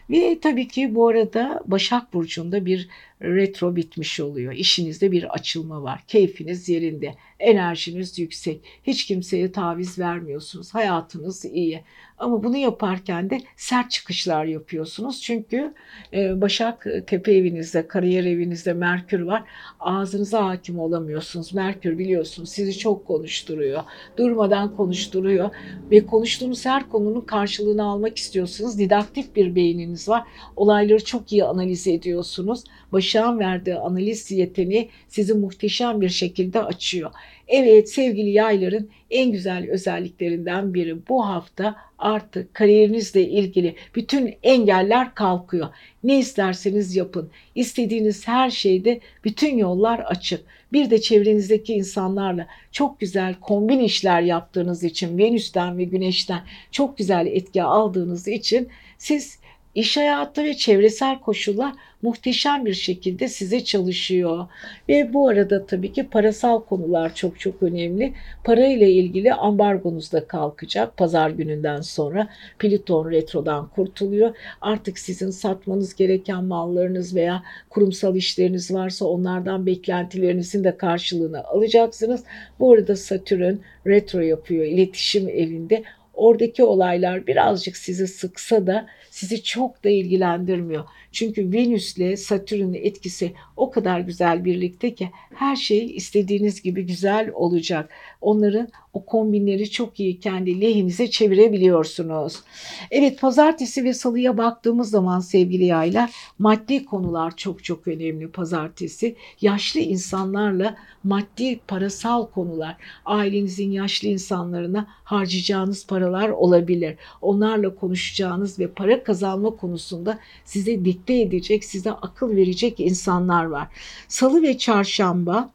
[0.09, 2.89] Ve tabii ki bu arada Başak Burcu'nda bir
[3.21, 4.53] retro bitmiş oluyor.
[4.53, 6.03] İşinizde bir açılma var.
[6.07, 7.15] Keyfiniz yerinde.
[7.39, 8.61] Enerjiniz yüksek.
[8.83, 10.73] Hiç kimseye taviz vermiyorsunuz.
[10.73, 11.83] Hayatınız iyi.
[12.17, 15.21] Ama bunu yaparken de sert çıkışlar yapıyorsunuz.
[15.21, 15.73] Çünkü
[16.13, 19.43] e, Başak Tepe evinizde, kariyer evinizde Merkür var.
[19.79, 21.53] Ağzınıza hakim olamıyorsunuz.
[21.53, 23.83] Merkür biliyorsunuz sizi çok konuşturuyor.
[24.17, 25.49] Durmadan konuşturuyor
[25.91, 28.79] ve konuştuğunuz her konunun karşılığını almak istiyorsunuz.
[28.79, 30.23] Didaktif bir beyniniz var.
[30.55, 32.63] Olayları çok iyi analiz ediyorsunuz.
[33.05, 37.11] Başak'ın verdiği analiz yeteneği sizi muhteşem bir şekilde açıyor.
[37.47, 45.67] Evet sevgili yayların en güzel özelliklerinden biri bu hafta artık kariyerinizle ilgili bütün engeller kalkıyor.
[46.03, 47.29] Ne isterseniz yapın.
[47.55, 50.45] İstediğiniz her şeyde bütün yollar açık.
[50.73, 56.41] Bir de çevrenizdeki insanlarla çok güzel kombin işler yaptığınız için Venüs'ten ve Güneş'ten
[56.71, 59.39] çok güzel etki aldığınız için siz
[59.75, 64.47] iş hayatı ve çevresel koşullar muhteşem bir şekilde size çalışıyor.
[64.89, 68.13] Ve bu arada tabii ki parasal konular çok çok önemli.
[68.43, 72.27] Para ile ilgili ambargonuz da kalkacak pazar gününden sonra.
[72.59, 74.35] Plüton retrodan kurtuluyor.
[74.61, 82.23] Artık sizin satmanız gereken mallarınız veya kurumsal işleriniz varsa onlardan beklentilerinizin de karşılığını alacaksınız.
[82.59, 83.55] Bu arada Satürn
[83.87, 85.83] retro yapıyor iletişim evinde.
[86.13, 90.83] Oradaki olaylar birazcık sizi sıksa da sizi çok da ilgilendirmiyor.
[91.15, 97.89] Çünkü Venüs'le Satürn'ün etkisi o kadar güzel birlikte ki her şey istediğiniz gibi güzel olacak.
[98.21, 102.43] Onların o kombinleri çok iyi kendi lehinize çevirebiliyorsunuz.
[102.91, 109.15] Evet pazartesi ve salıya baktığımız zaman sevgili yaylar maddi konular çok çok önemli pazartesi.
[109.41, 116.95] Yaşlı insanlarla maddi parasal konular ailenizin yaşlı insanlarına harcayacağınız paralar olabilir.
[117.21, 123.67] Onlarla konuşacağınız ve para kazanma konusunda size dikte edecek, size akıl verecek insanlar var.
[124.07, 125.49] Salı ve çarşamba,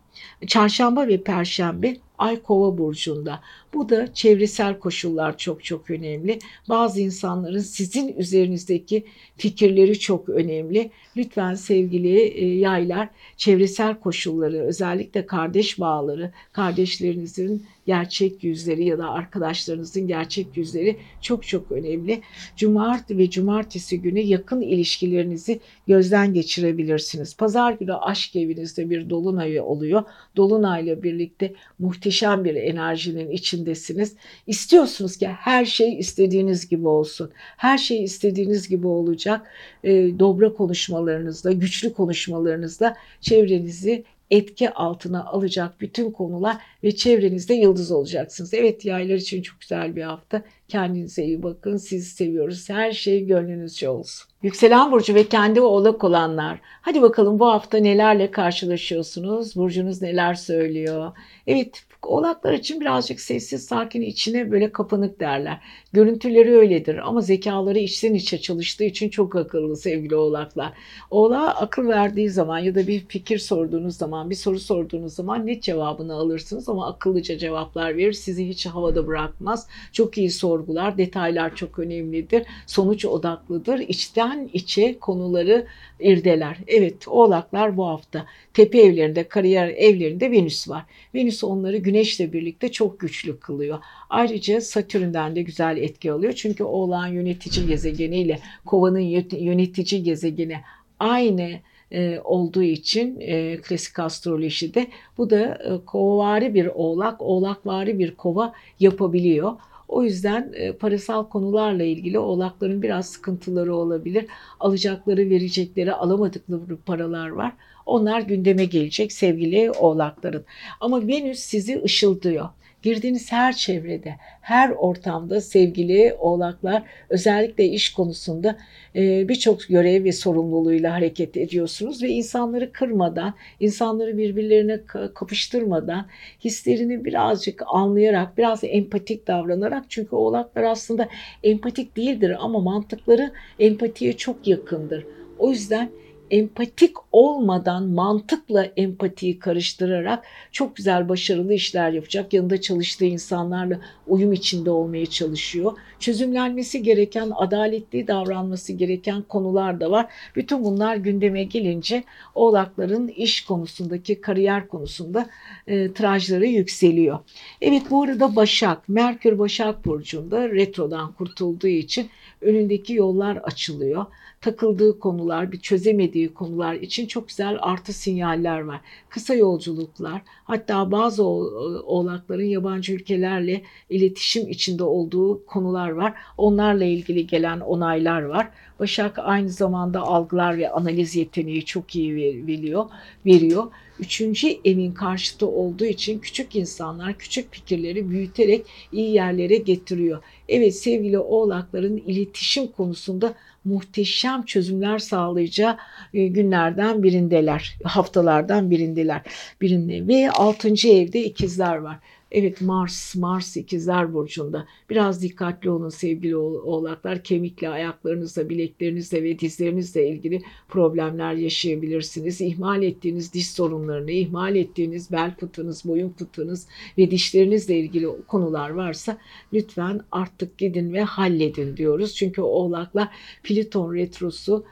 [0.47, 3.41] çarşamba ve perşembe Ay Kova burcunda.
[3.75, 6.39] Bu da çevresel koşullar çok çok önemli.
[6.69, 9.05] Bazı insanların sizin üzerinizdeki
[9.37, 10.91] fikirleri çok önemli.
[11.17, 20.07] Lütfen sevgili e, yaylar çevresel koşulları özellikle kardeş bağları, kardeşlerinizin gerçek yüzleri ya da arkadaşlarınızın
[20.07, 22.21] gerçek yüzleri çok çok önemli.
[22.57, 27.37] Cumartesi ve cumartesi günü yakın ilişkilerinizi gözden geçirebilirsiniz.
[27.37, 30.03] Pazar günü aşk evinizde bir dolunay oluyor.
[30.37, 33.31] Dolunayla birlikte muhteşem bir enerjinin
[33.61, 34.17] içindesiniz.
[34.47, 37.31] İstiyorsunuz ki her şey istediğiniz gibi olsun.
[37.57, 39.47] Her şey istediğiniz gibi olacak.
[39.85, 48.55] E, dobra konuşmalarınızla, güçlü konuşmalarınızla çevrenizi etki altına alacak bütün konular ve çevrenizde yıldız olacaksınız.
[48.55, 50.43] Evet yaylar için çok güzel bir hafta.
[50.69, 51.77] Kendinize iyi bakın.
[51.77, 52.69] Sizi seviyoruz.
[52.71, 54.31] Her şey gönlünüzce olsun.
[54.43, 56.59] Yükselen burcu ve kendi oğlak olanlar.
[56.63, 59.57] Hadi bakalım bu hafta nelerle karşılaşıyorsunuz?
[59.57, 61.13] Burcunuz neler söylüyor?
[61.47, 65.61] Evet Oğlaklar için birazcık sessiz sakin içine böyle kapanık derler.
[65.93, 70.73] Görüntüleri öyledir ama zekaları içten içe çalıştığı için çok akıllı sevgili oğlaklar.
[71.11, 75.63] Oğlağa akıl verdiği zaman ya da bir fikir sorduğunuz zaman, bir soru sorduğunuz zaman net
[75.63, 78.13] cevabını alırsınız ama akıllıca cevaplar verir.
[78.13, 79.69] Sizi hiç havada bırakmaz.
[79.93, 82.47] Çok iyi sorgular, detaylar çok önemlidir.
[82.67, 83.79] Sonuç odaklıdır.
[83.79, 85.67] İçten içe konuları
[86.01, 86.59] irdeler.
[86.67, 90.85] Evet oğlaklar bu hafta tepe evlerinde, kariyer evlerinde Venüs var.
[91.15, 93.79] Venüs onları güneşle birlikte çok güçlü kılıyor.
[94.11, 96.33] Ayrıca Satürn'den de güzel etki alıyor.
[96.33, 100.57] Çünkü oğlan yönetici gezegeniyle kovanın yönetici gezegeni
[100.99, 101.61] aynı
[101.93, 104.87] e, olduğu için e, klasik astrolojide
[105.19, 109.53] bu da e, kovavari bir oğlak, oğlakvari bir kova yapabiliyor.
[109.91, 114.27] O yüzden e, parasal konularla ilgili oğlakların biraz sıkıntıları olabilir.
[114.61, 117.53] Alacakları, verecekleri, alamadıkları paralar var.
[117.87, 120.45] Onlar gündeme gelecek sevgili oğlakların.
[120.81, 122.49] Ama Venüs sizi ışıldıyor.
[122.83, 128.57] Girdiğiniz her çevrede, her ortamda sevgili oğlaklar özellikle iş konusunda
[128.97, 134.81] e, birçok görev ve sorumluluğuyla hareket ediyorsunuz ve insanları kırmadan, insanları birbirlerine
[135.15, 136.07] kapıştırmadan,
[136.45, 141.09] hislerini birazcık anlayarak, biraz empatik davranarak çünkü oğlaklar aslında
[141.43, 145.07] empatik değildir ama mantıkları empatiye çok yakındır.
[145.39, 145.91] O yüzden
[146.31, 152.33] empatik olmadan mantıkla empatiyi karıştırarak çok güzel başarılı işler yapacak.
[152.33, 155.73] Yanında çalıştığı insanlarla uyum içinde olmaya çalışıyor.
[155.99, 160.07] Çözümlenmesi gereken, adaletli davranması gereken konular da var.
[160.37, 162.05] Bütün bunlar gündeme gelince
[162.35, 165.31] oğlakların iş konusundaki kariyer konusunda
[165.67, 167.19] e, trajları yükseliyor.
[167.61, 172.11] Evet bu arada Başak, Merkür Başak Burcu'nda retrodan kurtulduğu için
[172.41, 174.07] önündeki yollar açılıyor
[174.41, 178.81] takıldığı konular, bir çözemediği konular için çok güzel artı sinyaller var.
[179.09, 186.15] Kısa yolculuklar, hatta bazı oğlakların yabancı ülkelerle iletişim içinde olduğu konular var.
[186.39, 188.49] Onlarla ilgili gelen onaylar var.
[188.79, 192.17] Başak aynı zamanda algılar ve analiz yeteneği çok iyi
[192.47, 192.87] veriyor.
[193.27, 193.65] veriyor.
[193.99, 200.23] Üçüncü evin karşıtı olduğu için küçük insanlar küçük fikirleri büyüterek iyi yerlere getiriyor.
[200.49, 203.35] Evet sevgili oğlakların iletişim konusunda
[203.65, 205.77] muhteşem çözümler sağlayacağı
[206.15, 209.23] e, günlerden birindeler, haftalardan birindeler.
[209.61, 211.99] Birinde ve altıncı evde ikizler var.
[212.31, 214.67] Evet Mars, Mars ikizler burcunda.
[214.91, 217.25] Biraz dikkatli olun sevgili oğlaklar.
[217.25, 222.41] Kemikle, ayaklarınızla, bileklerinizle ve dizlerinizle ilgili problemler yaşayabilirsiniz.
[222.41, 226.69] İhmal ettiğiniz diş sorunlarını, ihmal ettiğiniz bel fıtığınız, boyun fıtığınız
[226.99, 229.19] ve dişlerinizle ilgili konular varsa
[229.53, 232.15] lütfen artık gidin ve halledin diyoruz.
[232.15, 233.09] Çünkü oğlaklar
[233.43, 234.65] Pliton retrosu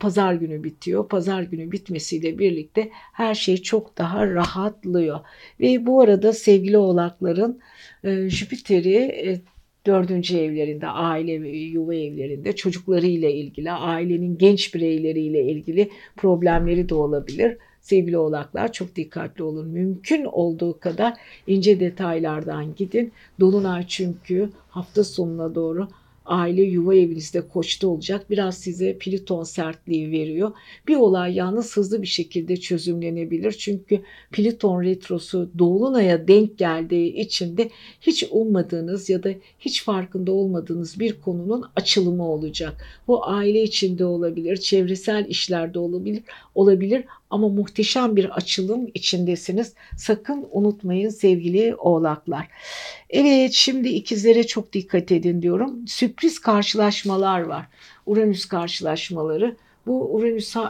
[0.00, 1.08] pazar günü bitiyor.
[1.08, 5.20] Pazar günü bitmesiyle birlikte her şey çok daha rahatlıyor.
[5.60, 7.60] Ve bu arada sevgili oğlakların
[8.04, 9.40] e, Jüpiter'i e,
[9.86, 17.56] dördüncü evlerinde, aile ve yuva evlerinde çocuklarıyla ilgili, ailenin genç bireyleriyle ilgili problemleri de olabilir.
[17.80, 19.68] Sevgili oğlaklar çok dikkatli olun.
[19.68, 21.14] Mümkün olduğu kadar
[21.46, 23.12] ince detaylardan gidin.
[23.40, 25.88] Dolunay çünkü hafta sonuna doğru
[26.26, 28.30] aile yuva evinizde koçta olacak.
[28.30, 30.52] Biraz size Pliton sertliği veriyor.
[30.88, 33.52] Bir olay yalnız hızlı bir şekilde çözümlenebilir.
[33.52, 34.00] Çünkü
[34.32, 41.20] Pliton retrosu Dolunay'a denk geldiği için de hiç ummadığınız ya da hiç farkında olmadığınız bir
[41.20, 42.84] konunun açılımı olacak.
[43.08, 46.22] Bu aile içinde olabilir, çevresel işlerde olabilir,
[46.54, 49.74] olabilir ama muhteşem bir açılım içindesiniz.
[49.96, 52.48] Sakın unutmayın sevgili oğlaklar.
[53.10, 55.86] Evet şimdi ikizlere çok dikkat edin diyorum.
[55.86, 57.66] Sürpriz karşılaşmalar var.
[58.06, 59.56] Uranüs karşılaşmaları.
[59.86, 60.60] Bu Uranüs e,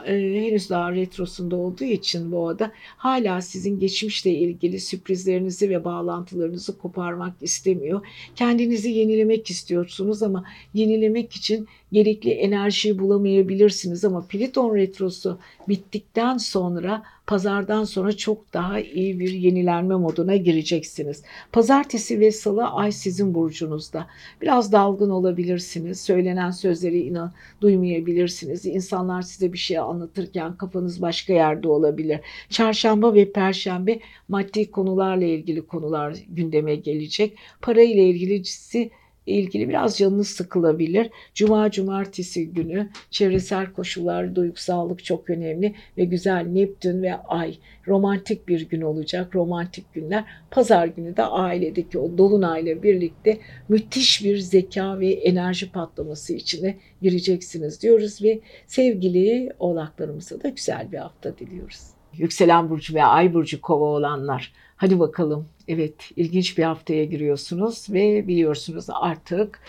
[0.46, 7.34] henüz daha retrosunda olduğu için bu ada hala sizin geçmişle ilgili sürprizlerinizi ve bağlantılarınızı koparmak
[7.40, 8.06] istemiyor.
[8.36, 10.44] Kendinizi yenilemek istiyorsunuz ama
[10.74, 15.38] yenilemek için gerekli enerjiyi bulamayabilirsiniz ama Pliton retrosu
[15.68, 21.22] bittikten sonra pazardan sonra çok daha iyi bir yenilenme moduna gireceksiniz.
[21.52, 24.06] Pazartesi ve salı ay sizin burcunuzda.
[24.42, 26.00] Biraz dalgın olabilirsiniz.
[26.00, 28.66] Söylenen sözleri inan duymayabilirsiniz.
[28.66, 32.20] İnsanlar size bir şey anlatırken kafanız başka yerde olabilir.
[32.48, 37.36] Çarşamba ve perşembe maddi konularla ilgili konular gündeme gelecek.
[37.62, 38.90] Para ile ilgilisi
[39.26, 41.10] ilgili biraz canınız sıkılabilir.
[41.34, 47.54] Cuma, cumartesi günü çevresel koşullar, duygusallık çok önemli ve güzel Neptün ve Ay
[47.86, 49.34] romantik bir gün olacak.
[49.34, 50.24] Romantik günler.
[50.50, 57.82] Pazar günü de ailedeki o dolunayla birlikte müthiş bir zeka ve enerji patlaması içine gireceksiniz
[57.82, 61.80] diyoruz ve sevgili oğlaklarımıza da güzel bir hafta diliyoruz.
[62.16, 65.48] Yükselen burcu ve ay burcu kova olanlar Hadi bakalım.
[65.68, 69.60] Evet, ilginç bir haftaya giriyorsunuz ve biliyorsunuz artık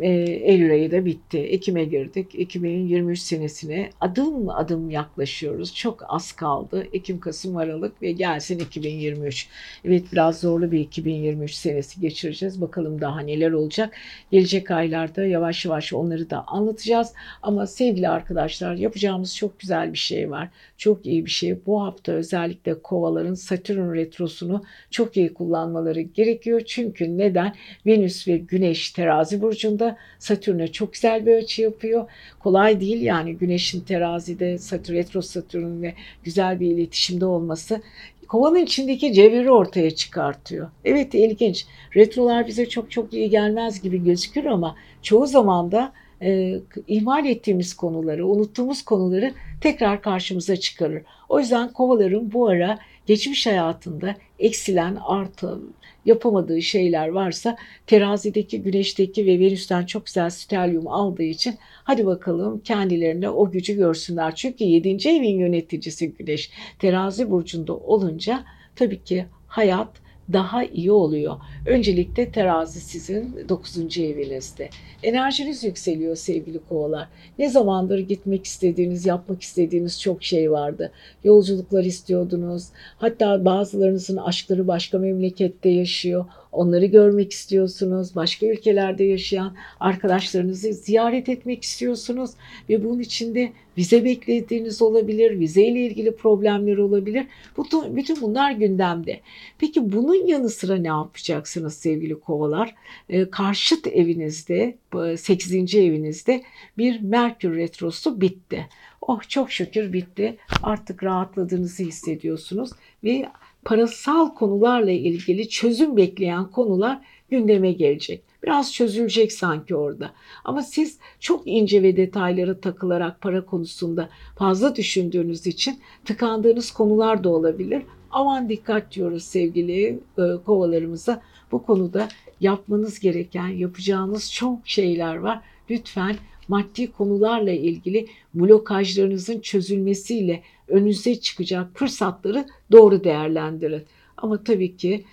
[0.00, 1.38] e, Eylül ayı da bitti.
[1.38, 2.34] Ekim'e girdik.
[2.34, 5.74] 2023 senesine adım adım yaklaşıyoruz.
[5.74, 6.86] Çok az kaldı.
[6.92, 9.48] Ekim, Kasım, Aralık ve gelsin 2023.
[9.84, 12.60] Evet biraz zorlu bir 2023 senesi geçireceğiz.
[12.60, 13.94] Bakalım daha neler olacak.
[14.30, 17.12] Gelecek aylarda yavaş yavaş onları da anlatacağız.
[17.42, 20.48] Ama sevgili arkadaşlar yapacağımız çok güzel bir şey var.
[20.78, 21.66] Çok iyi bir şey.
[21.66, 26.62] Bu hafta özellikle kovaların Satürn retrosunu çok iyi kullanmaları gerekiyor.
[26.66, 27.54] Çünkü neden?
[27.86, 32.06] Venüs ve Güneş terazi burcunda aslında Satürn'e çok güzel bir açı yapıyor.
[32.40, 35.92] Kolay değil yani Güneş'in terazide Satürn, retro Satürn'le
[36.24, 37.80] güzel bir iletişimde olması
[38.28, 40.70] kovanın içindeki cevheri ortaya çıkartıyor.
[40.84, 41.66] Evet ilginç.
[41.96, 47.74] Retrolar bize çok çok iyi gelmez gibi gözükür ama çoğu zaman da e, ihmal ettiğimiz
[47.74, 51.02] konuları, unuttuğumuz konuları tekrar karşımıza çıkarır.
[51.28, 55.58] O yüzden kovaların bu ara geçmiş hayatında eksilen, artı,
[56.04, 63.28] yapamadığı şeyler varsa terazideki, güneşteki ve Venüs'ten çok güzel stelyum aldığı için hadi bakalım kendilerine
[63.28, 64.34] o gücü görsünler.
[64.34, 65.08] Çünkü 7.
[65.08, 68.44] evin yöneticisi güneş terazi burcunda olunca
[68.76, 69.90] tabii ki hayat
[70.32, 71.36] daha iyi oluyor.
[71.66, 73.98] Öncelikle terazi sizin 9.
[73.98, 74.68] evinizde.
[75.02, 77.08] Enerjiniz yükseliyor sevgili kovalar.
[77.38, 80.92] Ne zamandır gitmek istediğiniz, yapmak istediğiniz çok şey vardı.
[81.24, 82.64] Yolculuklar istiyordunuz.
[82.98, 86.24] Hatta bazılarınızın aşkları başka memlekette yaşıyor.
[86.52, 88.14] Onları görmek istiyorsunuz.
[88.14, 92.30] Başka ülkelerde yaşayan arkadaşlarınızı ziyaret etmek istiyorsunuz
[92.68, 97.26] ve bunun içinde vize beklediğiniz olabilir, vize ile ilgili problemler olabilir.
[97.58, 99.20] Bütün, bütün bunlar gündemde.
[99.58, 102.74] Peki bunun yanı sıra ne yapacaksınız sevgili kovalar?
[103.08, 104.78] Ee, karşıt evinizde,
[105.16, 105.74] 8.
[105.74, 106.42] evinizde
[106.78, 108.66] bir Merkür Retrosu bitti.
[109.00, 110.36] Oh çok şükür bitti.
[110.62, 112.70] Artık rahatladığınızı hissediyorsunuz
[113.04, 113.28] ve
[113.64, 117.00] parasal konularla ilgili çözüm bekleyen konular
[117.30, 118.22] gündeme gelecek.
[118.42, 120.10] Biraz çözülecek sanki orada.
[120.44, 127.28] Ama siz çok ince ve detaylara takılarak para konusunda fazla düşündüğünüz için tıkandığınız konular da
[127.28, 127.82] olabilir.
[128.10, 131.22] Aman dikkat diyoruz sevgili e, kovalarımıza.
[131.52, 132.08] Bu konuda
[132.40, 135.40] yapmanız gereken, yapacağınız çok şeyler var.
[135.70, 136.16] Lütfen
[136.50, 143.82] maddi konularla ilgili blokajlarınızın çözülmesiyle önünüze çıkacak fırsatları doğru değerlendirin.
[144.16, 145.04] Ama tabii ki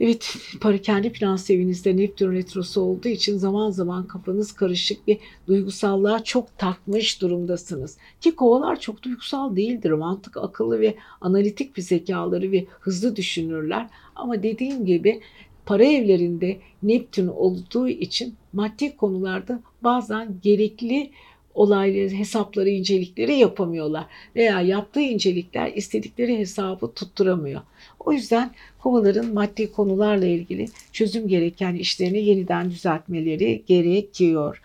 [0.00, 6.24] Evet, para kendi finans evinizde Neptün retrosu olduğu için zaman zaman kafanız karışık ve duygusallığa
[6.24, 7.96] çok takmış durumdasınız.
[8.20, 9.90] Ki kovalar çok duygusal değildir.
[9.90, 13.86] Mantık, akıllı ve analitik bir zekaları ve hızlı düşünürler.
[14.16, 15.20] Ama dediğim gibi
[15.68, 21.10] para evlerinde Neptün olduğu için maddi konularda bazen gerekli
[21.54, 24.06] olayları, hesapları, incelikleri yapamıyorlar.
[24.36, 27.60] Veya yaptığı incelikler istedikleri hesabı tutturamıyor.
[28.00, 34.62] O yüzden kovaların maddi konularla ilgili çözüm gereken işlerini yeniden düzeltmeleri gerekiyor.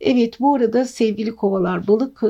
[0.00, 2.28] Evet bu arada sevgili kovalar balık e,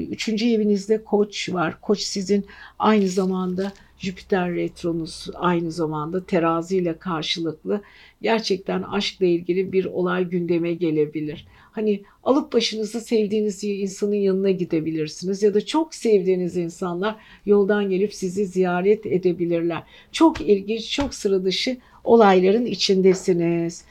[0.00, 1.80] üçüncü evinizde koç var.
[1.80, 2.46] Koç sizin
[2.78, 7.80] aynı zamanda Jüpiter retronuz aynı zamanda teraziyle karşılıklı
[8.22, 11.46] gerçekten aşkla ilgili bir olay gündeme gelebilir.
[11.72, 17.16] Hani alıp başınızı sevdiğiniz insanın yanına gidebilirsiniz ya da çok sevdiğiniz insanlar
[17.46, 19.82] yoldan gelip sizi ziyaret edebilirler.
[20.12, 23.84] Çok ilginç, çok sıra dışı olayların içindesiniz.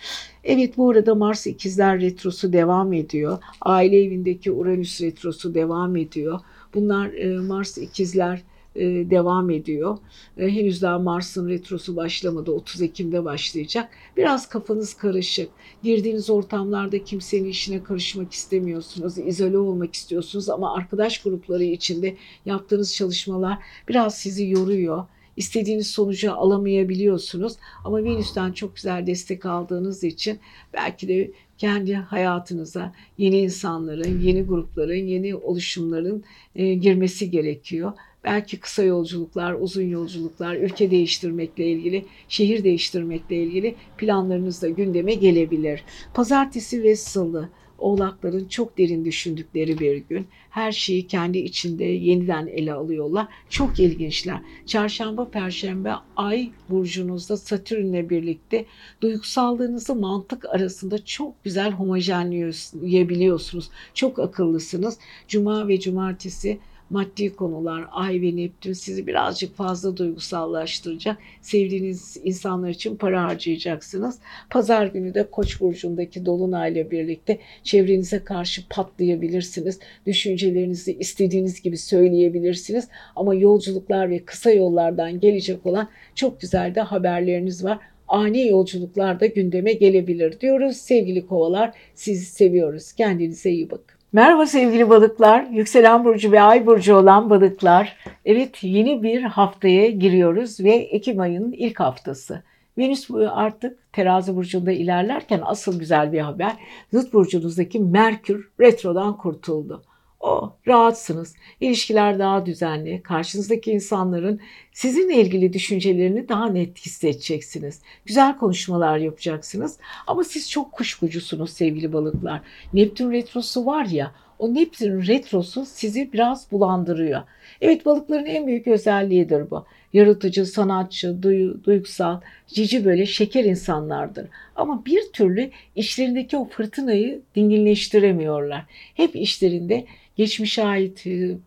[0.44, 3.38] Evet bu arada Mars ikizler retrosu devam ediyor.
[3.62, 6.40] Aile evindeki Uranüs retrosu devam ediyor.
[6.74, 8.42] Bunlar e, Mars ikizler
[8.76, 9.98] e, devam ediyor.
[10.38, 12.52] E, henüz daha Mars'ın retrosu başlamadı.
[12.52, 13.90] 30 Ekim'de başlayacak.
[14.18, 15.50] Biraz kafanız karışık.
[15.84, 19.18] Girdiğiniz ortamlarda kimsenin işine karışmak istemiyorsunuz.
[19.18, 22.16] izole olmak istiyorsunuz ama arkadaş grupları içinde
[22.46, 23.58] yaptığınız çalışmalar
[23.88, 25.06] biraz sizi yoruyor
[25.38, 27.54] istediğiniz sonucu alamayabiliyorsunuz.
[27.84, 30.40] Ama Venüs'ten çok güzel destek aldığınız için
[30.74, 36.24] belki de kendi hayatınıza yeni insanların, yeni grupların, yeni oluşumların
[36.56, 37.94] e, girmesi gerekiyor.
[38.26, 45.84] Belki kısa yolculuklar, uzun yolculuklar, ülke değiştirmekle ilgili, şehir değiştirmekle ilgili planlarınız da gündeme gelebilir.
[46.14, 50.28] Pazartesi ve salı Oğlakların çok derin düşündükleri bir gün.
[50.50, 53.28] Her şeyi kendi içinde yeniden ele alıyorlar.
[53.50, 54.40] Çok ilginçler.
[54.66, 58.66] Çarşamba, perşembe ay burcunuzda Satürn'le birlikte
[59.02, 63.70] duygusallığınızı mantık arasında çok güzel homojenleyebiliyorsunuz.
[63.94, 64.98] Çok akıllısınız.
[65.28, 66.60] Cuma ve cumartesi
[66.90, 71.18] maddi konular, ay ve Neptün sizi birazcık fazla duygusallaştıracak.
[71.42, 74.20] Sevdiğiniz insanlar için para harcayacaksınız.
[74.50, 79.80] Pazar günü de Koç burcundaki dolunayla birlikte çevrenize karşı patlayabilirsiniz.
[80.06, 82.88] Düşüncelerinizi istediğiniz gibi söyleyebilirsiniz.
[83.16, 89.26] Ama yolculuklar ve kısa yollardan gelecek olan çok güzel de haberleriniz var ani yolculuklar da
[89.26, 90.78] gündeme gelebilir diyoruz.
[90.78, 92.94] Sevgili kovalar sizi seviyoruz.
[92.94, 93.95] Kendinize iyi bakın.
[94.16, 97.98] Merhaba sevgili balıklar, yükselen burcu ve ay burcu olan balıklar.
[98.26, 102.44] Evet yeni bir haftaya giriyoruz ve Ekim ayının ilk haftası.
[102.78, 106.52] Venüs artık terazi burcunda ilerlerken asıl güzel bir haber.
[106.94, 109.84] Zıt burcunuzdaki Merkür retrodan kurtuldu.
[110.26, 111.36] O rahatsınız.
[111.62, 113.02] İlişkiler daha düzenli.
[113.04, 114.40] Karşınızdaki insanların
[114.74, 117.82] sizinle ilgili düşüncelerini daha net hissedeceksiniz.
[118.06, 119.78] Güzel konuşmalar yapacaksınız.
[120.08, 122.42] Ama siz çok kuşkucusunuz sevgili balıklar.
[122.74, 127.22] Neptün retrosu var ya o Neptün retrosu sizi biraz bulandırıyor.
[127.62, 129.66] Evet balıkların en büyük özelliğidir bu.
[129.94, 134.28] Yaratıcı, sanatçı, duy, duygusal, cici böyle şeker insanlardır.
[134.56, 138.66] Ama bir türlü işlerindeki o fırtınayı dinginleştiremiyorlar.
[138.94, 139.86] Hep işlerinde
[140.16, 141.38] geçmişe ait e,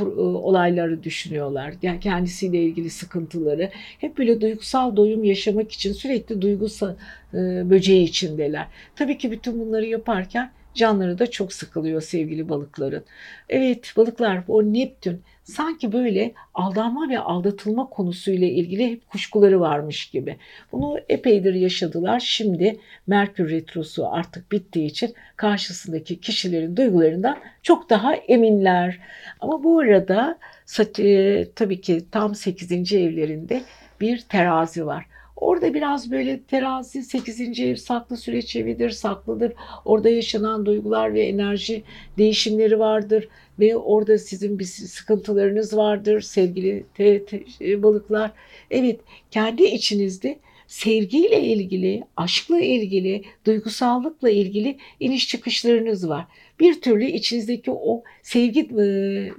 [0.00, 1.74] e, olayları düşünüyorlar.
[1.82, 3.70] Yani kendisiyle ilgili sıkıntıları.
[3.98, 6.94] Hep böyle duygusal doyum yaşamak için sürekli duygusal
[7.34, 8.66] e, böceği içindeler.
[8.96, 13.04] Tabii ki bütün bunları yaparken canları da çok sıkılıyor sevgili balıkların.
[13.48, 20.36] Evet balıklar o Neptün sanki böyle aldanma ve aldatılma konusuyla ilgili hep kuşkuları varmış gibi.
[20.72, 22.20] Bunu epeydir yaşadılar.
[22.20, 29.00] Şimdi Merkür Retrosu artık bittiği için karşısındaki kişilerin duygularından çok daha eminler.
[29.40, 30.38] Ama bu arada
[31.54, 32.92] tabii ki tam 8.
[32.92, 33.62] evlerinde
[34.00, 35.06] bir terazi var.
[35.36, 37.60] Orada biraz böyle terazi 8.
[37.60, 39.52] ev saklı süreç evidir, saklıdır.
[39.84, 41.82] Orada yaşanan duygular ve enerji
[42.18, 43.28] değişimleri vardır
[43.58, 47.42] ve orada sizin bir sıkıntılarınız vardır sevgili te, te,
[47.82, 48.30] balıklar.
[48.70, 56.24] Evet, kendi içinizde sevgiyle ilgili, aşkla ilgili, duygusallıkla ilgili iniş çıkışlarınız var.
[56.60, 58.84] Bir türlü içinizdeki o sevgi e,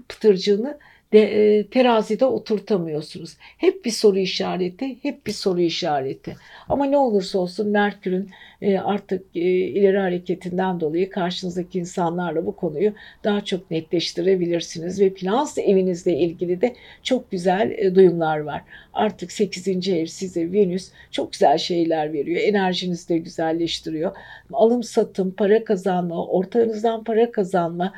[0.09, 0.77] pıtırcığını
[1.15, 3.37] de, e, terazide oturtamıyorsunuz.
[3.57, 6.35] Hep bir soru işareti, hep bir soru işareti.
[6.69, 8.31] Ama ne olursa olsun Merkür'ün
[8.61, 12.93] artık e, ileri hareketinden dolayı karşınızdaki insanlarla bu konuyu
[13.23, 18.61] daha çok netleştirebilirsiniz ve finans evinizle ilgili de çok güzel e, duyumlar var.
[18.93, 19.89] Artık 8.
[19.89, 22.41] ev size Venüs çok güzel şeyler veriyor.
[22.41, 24.15] Enerjinizi de güzelleştiriyor.
[24.53, 27.93] Alım satım, para kazanma, ortağınızdan para kazanma,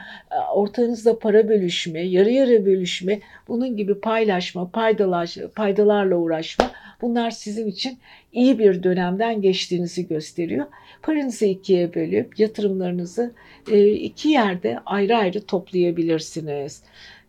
[0.56, 6.72] ortağınızla para bölüşme, yarı yarı bölüşme, bunun gibi paylaşma, paydalar, paydalarla uğraşma
[7.02, 8.00] bunlar sizin için
[8.34, 10.66] iyi bir dönemden geçtiğinizi gösteriyor.
[11.02, 13.34] Paranızı ikiye bölüp yatırımlarınızı
[13.72, 16.84] e, iki yerde ayrı ayrı toplayabilirsiniz.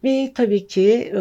[0.04, 1.20] Ve tabii ki e,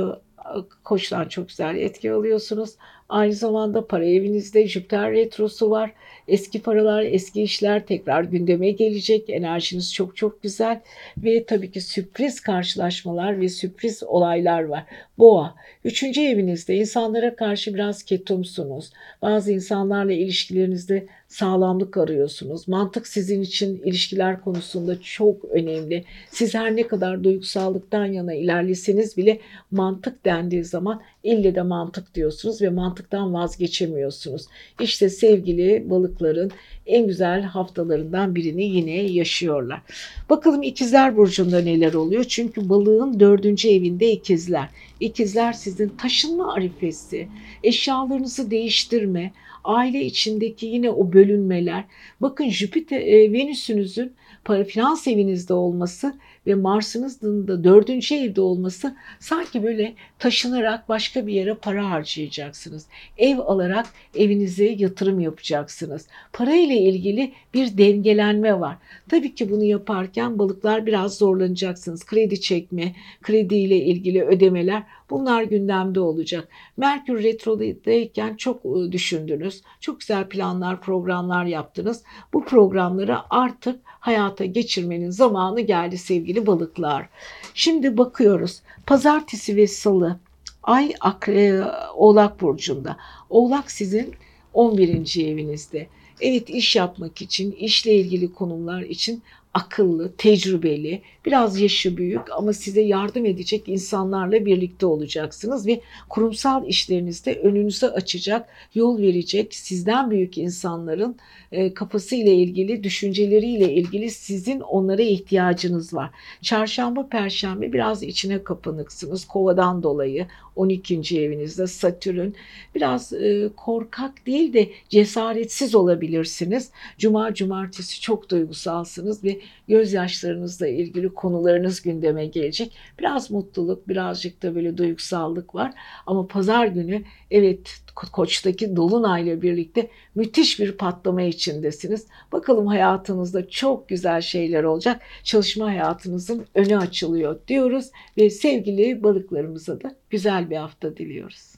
[0.84, 2.76] koçtan çok güzel etki alıyorsunuz.
[3.10, 5.94] Aynı zamanda para evinizde Jüpiter retrosu var.
[6.28, 9.30] Eski paralar, eski işler tekrar gündeme gelecek.
[9.30, 10.82] Enerjiniz çok çok güzel
[11.18, 14.84] ve tabii ki sürpriz karşılaşmalar ve sürpriz olaylar var.
[15.18, 15.56] Boğa,
[15.86, 18.92] üçüncü evinizde insanlara karşı biraz ketumsunuz.
[19.22, 22.68] Bazı insanlarla ilişkilerinizde sağlamlık arıyorsunuz.
[22.68, 26.04] Mantık sizin için ilişkiler konusunda çok önemli.
[26.32, 29.40] Siz her ne kadar duygusallıktan yana ilerleseniz bile
[29.72, 34.46] mantık dendiği zaman ille de mantık diyorsunuz ve mantıktan vazgeçemiyorsunuz.
[34.82, 36.52] İşte sevgili balıkların
[36.86, 39.82] en güzel haftalarından birini yine yaşıyorlar.
[40.30, 42.24] Bakalım ikizler burcunda neler oluyor?
[42.24, 44.70] Çünkü balığın dördüncü evinde ikizler.
[45.00, 47.28] İkizler sizin taşınma arifesi,
[47.64, 51.84] eşyalarınızı değiştirme, aile içindeki yine o bölünmeler.
[52.22, 54.14] Bakın Jüpiter, e, Venüs'ünüzün
[54.46, 56.14] para finans evinizde olması
[56.48, 62.86] ve Mars'ınızın da dördüncü evde olması sanki böyle taşınarak başka bir yere para harcayacaksınız.
[63.18, 63.86] Ev alarak
[64.16, 66.08] evinize yatırım yapacaksınız.
[66.34, 68.78] Para ile ilgili bir dengelenme var.
[69.10, 72.06] Tabii ki bunu yaparken balıklar biraz zorlanacaksınız.
[72.06, 76.48] Kredi çekme, kredi ile ilgili ödemeler bunlar gündemde olacak.
[76.78, 79.62] Merkür retrodayken çok ıı, düşündünüz.
[79.80, 82.04] Çok güzel planlar, programlar yaptınız.
[82.34, 87.10] Bu programları artık hayata geçirmenin zamanı geldi sevgili balıklar.
[87.54, 88.62] Şimdi bakıyoruz.
[88.86, 90.20] Pazartesi ve salı
[90.64, 91.64] Ay Akre,
[91.96, 92.98] Oğlak Burcu'nda.
[93.30, 94.16] Oğlak sizin
[94.54, 95.26] 11.
[95.26, 95.88] evinizde.
[96.22, 99.24] Evet iş yapmak için, işle ilgili konumlar için
[99.58, 107.34] akıllı, tecrübeli, biraz yaşı büyük ama size yardım edecek insanlarla birlikte olacaksınız ve kurumsal işlerinizde
[107.34, 111.18] önünüzü açacak, yol verecek sizden büyük insanların
[111.52, 116.10] e, kafası ile ilgili, düşünceleriyle ilgili sizin onlara ihtiyacınız var.
[116.42, 120.28] Çarşamba, perşembe biraz içine kapanıksınız kovadan dolayı.
[120.56, 121.20] 12.
[121.20, 122.30] evinizde Satürn
[122.76, 126.72] biraz e, korkak değil de cesaretsiz olabilirsiniz.
[126.98, 132.78] Cuma, cumartesi çok duygusalsınız ve gözyaşlarınızla ilgili konularınız gündeme gelecek.
[133.00, 135.74] Biraz mutluluk, birazcık da böyle duygusallık var.
[136.06, 142.08] Ama pazar günü evet Koç'taki Dolunay'la birlikte müthiş bir patlama içindesiniz.
[142.32, 145.02] Bakalım hayatınızda çok güzel şeyler olacak.
[145.24, 151.57] Çalışma hayatınızın önü açılıyor diyoruz ve sevgili balıklarımıza da güzel bir hafta diliyoruz.